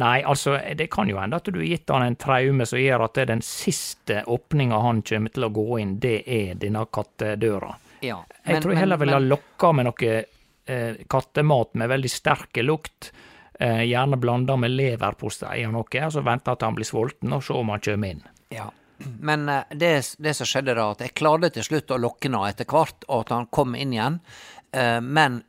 Nei, 0.00 0.22
altså, 0.22 0.58
det 0.76 0.88
kan 0.90 1.08
jo 1.08 1.18
hende 1.20 1.36
at 1.40 1.48
du 1.48 1.58
har 1.58 1.66
gitt 1.66 1.90
han 1.90 2.02
en 2.06 2.16
traume 2.16 2.66
som 2.66 2.80
gjør 2.80 3.04
at 3.06 3.14
det 3.14 3.22
er 3.22 3.32
den 3.34 3.44
siste 3.44 4.22
åpninga 4.26 4.78
han 4.80 5.02
kommer 5.02 5.34
til 5.34 5.46
å 5.46 5.52
gå 5.54 5.78
inn, 5.82 5.98
det 6.00 6.22
er 6.26 6.54
denne 6.60 6.86
kattedøra. 6.92 7.74
ja. 8.00 8.20
Jeg 8.44 8.62
tror 8.62 8.72
jeg 8.72 8.80
heller 8.80 8.96
ville 8.98 9.18
ha 9.18 9.22
lokka 9.22 9.72
med 9.76 9.86
noe 9.90 10.12
eh, 10.66 11.00
kattemat 11.08 11.74
med 11.74 11.88
veldig 11.92 12.10
sterk 12.10 12.56
lukt, 12.64 13.12
eh, 13.60 13.82
gjerne 13.86 14.16
blanda 14.16 14.56
med 14.56 14.72
leverpostei 14.74 15.66
og 15.66 15.74
noe, 15.76 16.04
og 16.06 16.12
så 16.12 16.22
vente 16.24 16.50
at 16.50 16.62
han 16.66 16.74
blir 16.78 16.88
sulten, 16.88 17.32
og 17.36 17.44
se 17.44 17.52
om 17.54 17.68
han 17.68 17.80
kommer 17.84 18.14
inn. 18.16 18.22
Ja. 18.50 18.70
Men 19.20 19.48
eh, 19.48 19.62
det, 19.70 19.92
det 20.18 20.34
som 20.36 20.48
skjedde 20.48 20.74
da, 20.76 20.90
at 20.92 21.04
jeg 21.04 21.14
klarte 21.16 21.52
til 21.54 21.64
slutt 21.64 21.92
å 21.94 22.00
lokke 22.00 22.32
han 22.32 22.48
etter 22.48 22.68
hvert, 22.68 23.04
og 23.08 23.26
at 23.26 23.36
han 23.36 23.46
kom 23.52 23.76
inn 23.76 23.94
igjen. 23.96 24.20
Eh, 24.72 25.00
Men 25.00 25.42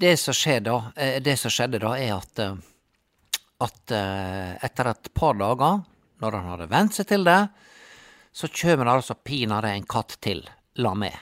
Det 0.00 0.16
som 0.16 0.34
skjedde, 0.34 0.70
da, 0.70 0.92
eh, 0.96 1.20
det 1.20 1.36
som 1.36 1.50
skjedde 1.52 1.78
da, 1.82 1.90
er 1.98 2.14
at, 2.16 2.38
eh, 2.38 2.54
at 3.64 3.94
eh, 3.94 4.52
etter 4.64 4.90
et 4.92 5.10
par 5.14 5.36
dager, 5.38 5.82
når 6.20 6.36
han 6.36 6.52
hadde 6.54 6.70
vent 6.70 6.96
seg 6.96 7.08
til 7.10 7.26
det, 7.26 7.40
så 8.32 8.48
kommer 8.54 8.86
det 8.86 8.94
altså 8.94 9.16
pinadø 9.26 9.72
en 9.72 9.88
katt 9.90 10.16
til, 10.22 10.44
la 10.80 10.94
med. 10.94 11.16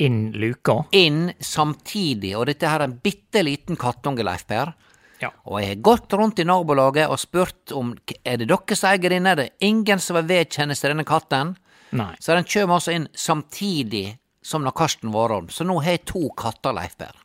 Inn 0.00 0.30
luka. 0.32 0.84
Inn 0.96 1.32
samtidig, 1.40 2.34
og 2.38 2.46
dette 2.48 2.68
her 2.68 2.82
er 2.82 2.88
en 2.88 3.00
bitte 3.02 3.42
liten 3.44 3.78
kattunge, 3.80 4.24
Leif 4.24 4.46
Per. 4.48 4.72
Ja. 5.20 5.32
Og 5.44 5.60
jeg 5.60 5.74
har 5.74 5.82
gått 5.84 6.14
rundt 6.16 6.40
i 6.40 6.46
nabolaget 6.48 7.10
og 7.12 7.20
spurt 7.20 7.74
om 7.76 7.92
er 8.24 8.40
det 8.40 8.48
dere 8.48 8.76
som 8.78 8.88
eier 8.88 9.12
denne, 9.12 9.34
er 9.34 9.42
det 9.42 9.66
ingen 9.66 10.00
som 10.00 10.16
vil 10.16 10.30
vedkjenne 10.30 10.76
seg 10.78 10.94
denne 10.94 11.04
katten? 11.08 11.54
Nei. 11.96 12.14
Så 12.22 12.36
den 12.36 12.48
kommer 12.48 12.78
altså 12.78 12.94
inn 12.96 13.08
samtidig 13.12 14.06
som 14.42 14.64
når 14.64 14.76
Karsten 14.78 15.12
Warholm. 15.12 15.50
Så 15.52 15.66
nå 15.68 15.76
har 15.84 15.98
jeg 15.98 16.06
to 16.08 16.30
katter, 16.38 16.72
Leif 16.76 16.96
Per. 17.00 17.19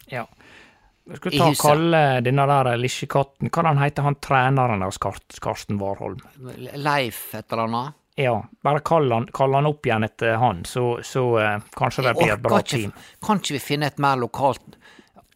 Jeg 1.06 1.20
skal 1.20 1.36
I 1.36 1.38
ta 1.38 1.50
og 1.52 1.60
kalle 1.62 2.00
denne 2.26 2.48
der 2.50 2.72
lille 2.82 3.08
katten 3.12 3.52
Hva 3.54 3.64
han 3.68 3.78
heter 3.78 4.08
han 4.08 4.18
treneren 4.18 4.82
hos 4.82 4.98
Karsten 4.98 5.78
Warholm? 5.82 6.24
Leif 6.82 7.28
et 7.38 7.46
eller 7.52 7.68
annet. 7.68 8.02
Ja, 8.16 8.38
bare 8.64 8.80
kall 8.80 9.12
han, 9.12 9.28
kall 9.36 9.54
han 9.58 9.68
opp 9.68 9.86
igjen 9.86 10.06
etter 10.08 10.38
han, 10.40 10.62
så, 10.66 11.02
så 11.04 11.24
uh, 11.36 11.66
kanskje 11.76 12.06
det 12.06 12.14
blir 12.16 12.32
et 12.38 12.44
bra 12.46 12.62
ikke, 12.64 12.78
team. 12.78 12.94
kan 13.20 13.42
ikke 13.42 13.58
vi 13.58 13.60
finne 13.60 13.90
et 13.92 14.00
mer 14.00 14.16
lokalt 14.22 14.78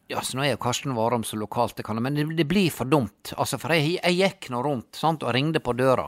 Ja, 0.07 0.21
så 0.23 0.39
nå 0.39 0.45
er 0.45 0.53
jo 0.53 0.61
Karsten 0.63 0.95
Warholm 0.95 1.25
så 1.27 1.35
lokalt 1.37 1.75
det 1.75 1.83
kan, 1.85 1.99
men 2.01 2.15
det, 2.15 2.23
det 2.39 2.47
blir 2.47 2.71
for 2.73 2.87
dumt. 2.89 3.33
Altså, 3.35 3.59
for 3.61 3.75
jeg, 3.75 3.99
jeg 3.99 4.15
gikk 4.15 4.47
nå 4.55 4.63
rundt 4.65 4.97
sant, 4.97 5.27
og 5.27 5.35
ringte 5.35 5.61
på 5.61 5.75
døra. 5.77 6.07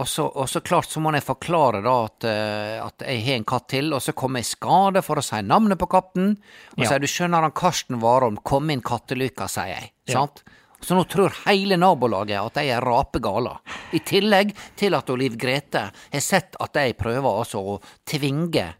Og 0.00 0.08
så, 0.08 0.24
og 0.24 0.48
så 0.48 0.62
klart 0.64 0.88
så 0.88 1.02
må 1.04 1.10
jeg 1.12 1.24
forklare 1.26 1.82
da 1.84 1.92
at, 2.06 2.24
eh, 2.24 2.78
at 2.80 3.02
jeg 3.04 3.24
har 3.26 3.34
en 3.36 3.44
katt 3.44 3.66
til, 3.68 3.90
og 3.92 4.00
så 4.00 4.14
kom 4.16 4.38
jeg 4.38 4.46
i 4.46 4.48
skade 4.54 5.02
for 5.04 5.20
å 5.20 5.24
si 5.26 5.40
navnet 5.44 5.76
på 5.80 5.88
katten. 5.92 6.30
Og 6.78 6.84
Ja. 6.84 6.88
sier 6.88 7.02
du 7.02 7.06
skjønner 7.06 7.44
han 7.44 7.52
Karsten 7.52 8.00
Warholm 8.00 8.38
kom 8.42 8.70
inn 8.72 8.80
kattelyka, 8.80 9.48
sier 9.52 9.68
jeg. 9.74 9.90
Ja. 10.08 10.22
Sant? 10.22 10.42
Så 10.80 10.96
nå 10.96 11.04
tror 11.06 11.30
hele 11.44 11.76
nabolaget 11.76 12.40
at 12.40 12.54
jeg 12.58 12.72
er 12.74 12.80
rapegala. 12.82 13.58
I 13.92 14.00
tillegg 14.00 14.56
til 14.80 14.94
at 14.96 15.08
Liv 15.14 15.36
Grete 15.38 15.90
har 15.94 16.20
sett 16.24 16.56
at 16.58 16.72
jeg 16.74 16.96
prøver 16.98 17.28
altså 17.44 17.60
å 17.60 17.80
tvinge 18.08 18.74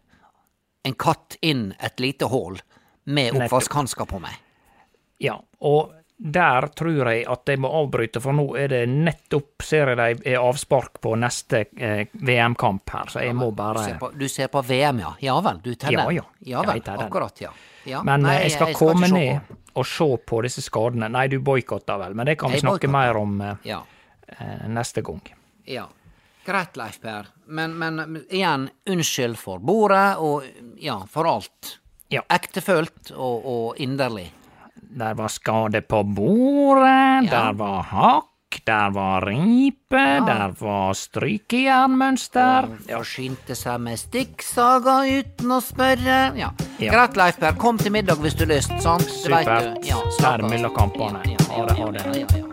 en 0.83 0.93
katt 0.99 1.37
inn 1.41 1.75
et 1.79 1.99
lite 2.03 2.27
hull 2.27 2.57
med 3.05 3.37
oppvaskhansker 3.37 4.05
på 4.09 4.19
meg. 4.19 4.33
Ja, 5.23 5.37
og 5.61 5.93
der 6.17 6.67
tror 6.77 7.09
jeg 7.11 7.25
at 7.27 7.49
jeg 7.49 7.59
må 7.59 7.69
avbryte, 7.73 8.21
for 8.23 8.35
nå 8.37 8.45
er 8.59 8.67
det 8.71 8.81
nettopp, 8.89 9.63
ser 9.65 9.91
jeg 9.91 9.97
de 10.21 10.29
er 10.33 10.39
avspark 10.39 10.99
på 11.03 11.15
neste 11.19 11.65
eh, 11.75 12.05
VM-kamp 12.13 12.93
her, 12.93 13.09
så 13.11 13.23
jeg 13.25 13.35
må 13.35 13.49
Du 13.51 13.79
ser 13.81 13.97
på, 13.99 14.11
du 14.13 14.27
ser 14.29 14.47
på 14.53 14.61
VM, 14.61 14.99
ja? 15.03 15.13
Ja 15.19 15.39
vel, 15.41 15.59
du 15.63 15.73
teller? 15.75 16.11
Ja, 16.11 16.21
ja. 16.21 16.25
Ja 16.53 16.61
vel, 16.67 16.81
Jeg 16.85 16.99
akkurat, 17.07 17.41
ja. 17.41 17.49
ja. 17.89 18.03
Men 18.03 18.23
Nei, 18.27 18.35
eh, 18.37 18.41
jeg 18.47 18.51
skal 18.57 18.73
komme 18.77 19.09
ned 19.11 19.41
på. 19.47 19.57
og 19.81 19.85
se 19.89 20.07
på 20.25 20.41
disse 20.45 20.61
skadene. 20.61 21.09
Nei, 21.09 21.27
du 21.27 21.39
boikotter 21.39 21.97
vel, 21.97 22.13
men 22.15 22.29
det 22.29 22.37
kan 22.39 22.51
vi 22.53 22.59
Jeg 22.61 22.65
snakke 22.67 22.87
mer 22.91 23.17
om 23.17 23.41
eh, 23.41 23.55
Ja. 23.63 23.81
eh, 24.37 24.67
neste 24.69 25.01
gang. 25.01 25.21
Ja. 25.65 25.87
Greit, 26.45 26.75
Leif 26.77 26.99
Per. 27.01 27.27
Men, 27.47 27.77
men 27.79 27.95
men 27.95 28.25
igjen, 28.29 28.69
unnskyld 28.89 29.37
for 29.39 29.59
bordet, 29.59 30.17
og 30.19 30.43
ja, 30.77 30.99
for 31.09 31.27
alt. 31.27 31.79
Ja. 32.11 32.21
Ektefølt 32.29 33.11
og, 33.15 33.45
og 33.45 33.77
inderlig. 33.81 34.29
Der 34.93 35.13
var 35.17 35.27
skade 35.27 35.81
på 35.81 36.03
bordet, 36.03 37.25
Ja. 37.25 37.29
der 37.31 37.53
var 37.57 37.81
hakk, 37.83 38.59
der 38.65 38.91
var 38.93 39.21
ripe, 39.25 40.03
der 40.27 40.53
var 40.59 40.93
strykejernmønster. 40.93 42.67
skyndte 43.03 43.55
seg 43.55 43.79
med 43.81 43.97
stikksaga 43.97 44.99
uten 45.19 45.49
å 45.55 45.59
spørre. 45.61 46.37
Ja. 46.37 46.51
Ja. 46.79 46.91
Greit, 46.91 47.17
Leifberg, 47.17 47.57
Kom 47.57 47.77
til 47.77 47.91
middag 47.91 48.17
hvis 48.21 48.35
du 48.37 48.45
har 48.45 48.53
lyst, 48.55 48.73
sant? 48.81 49.01
Supert. 49.09 49.83
Ja, 49.87 49.97
mellom 50.49 50.73
kampene. 50.75 51.21
Ja, 51.25 51.37
ja, 51.49 51.57
Ha 51.57 51.65
det, 51.65 51.77
ja, 51.79 51.85
ja, 51.85 52.13
ja, 52.13 52.13
ha 52.13 52.47
det. 52.47 52.52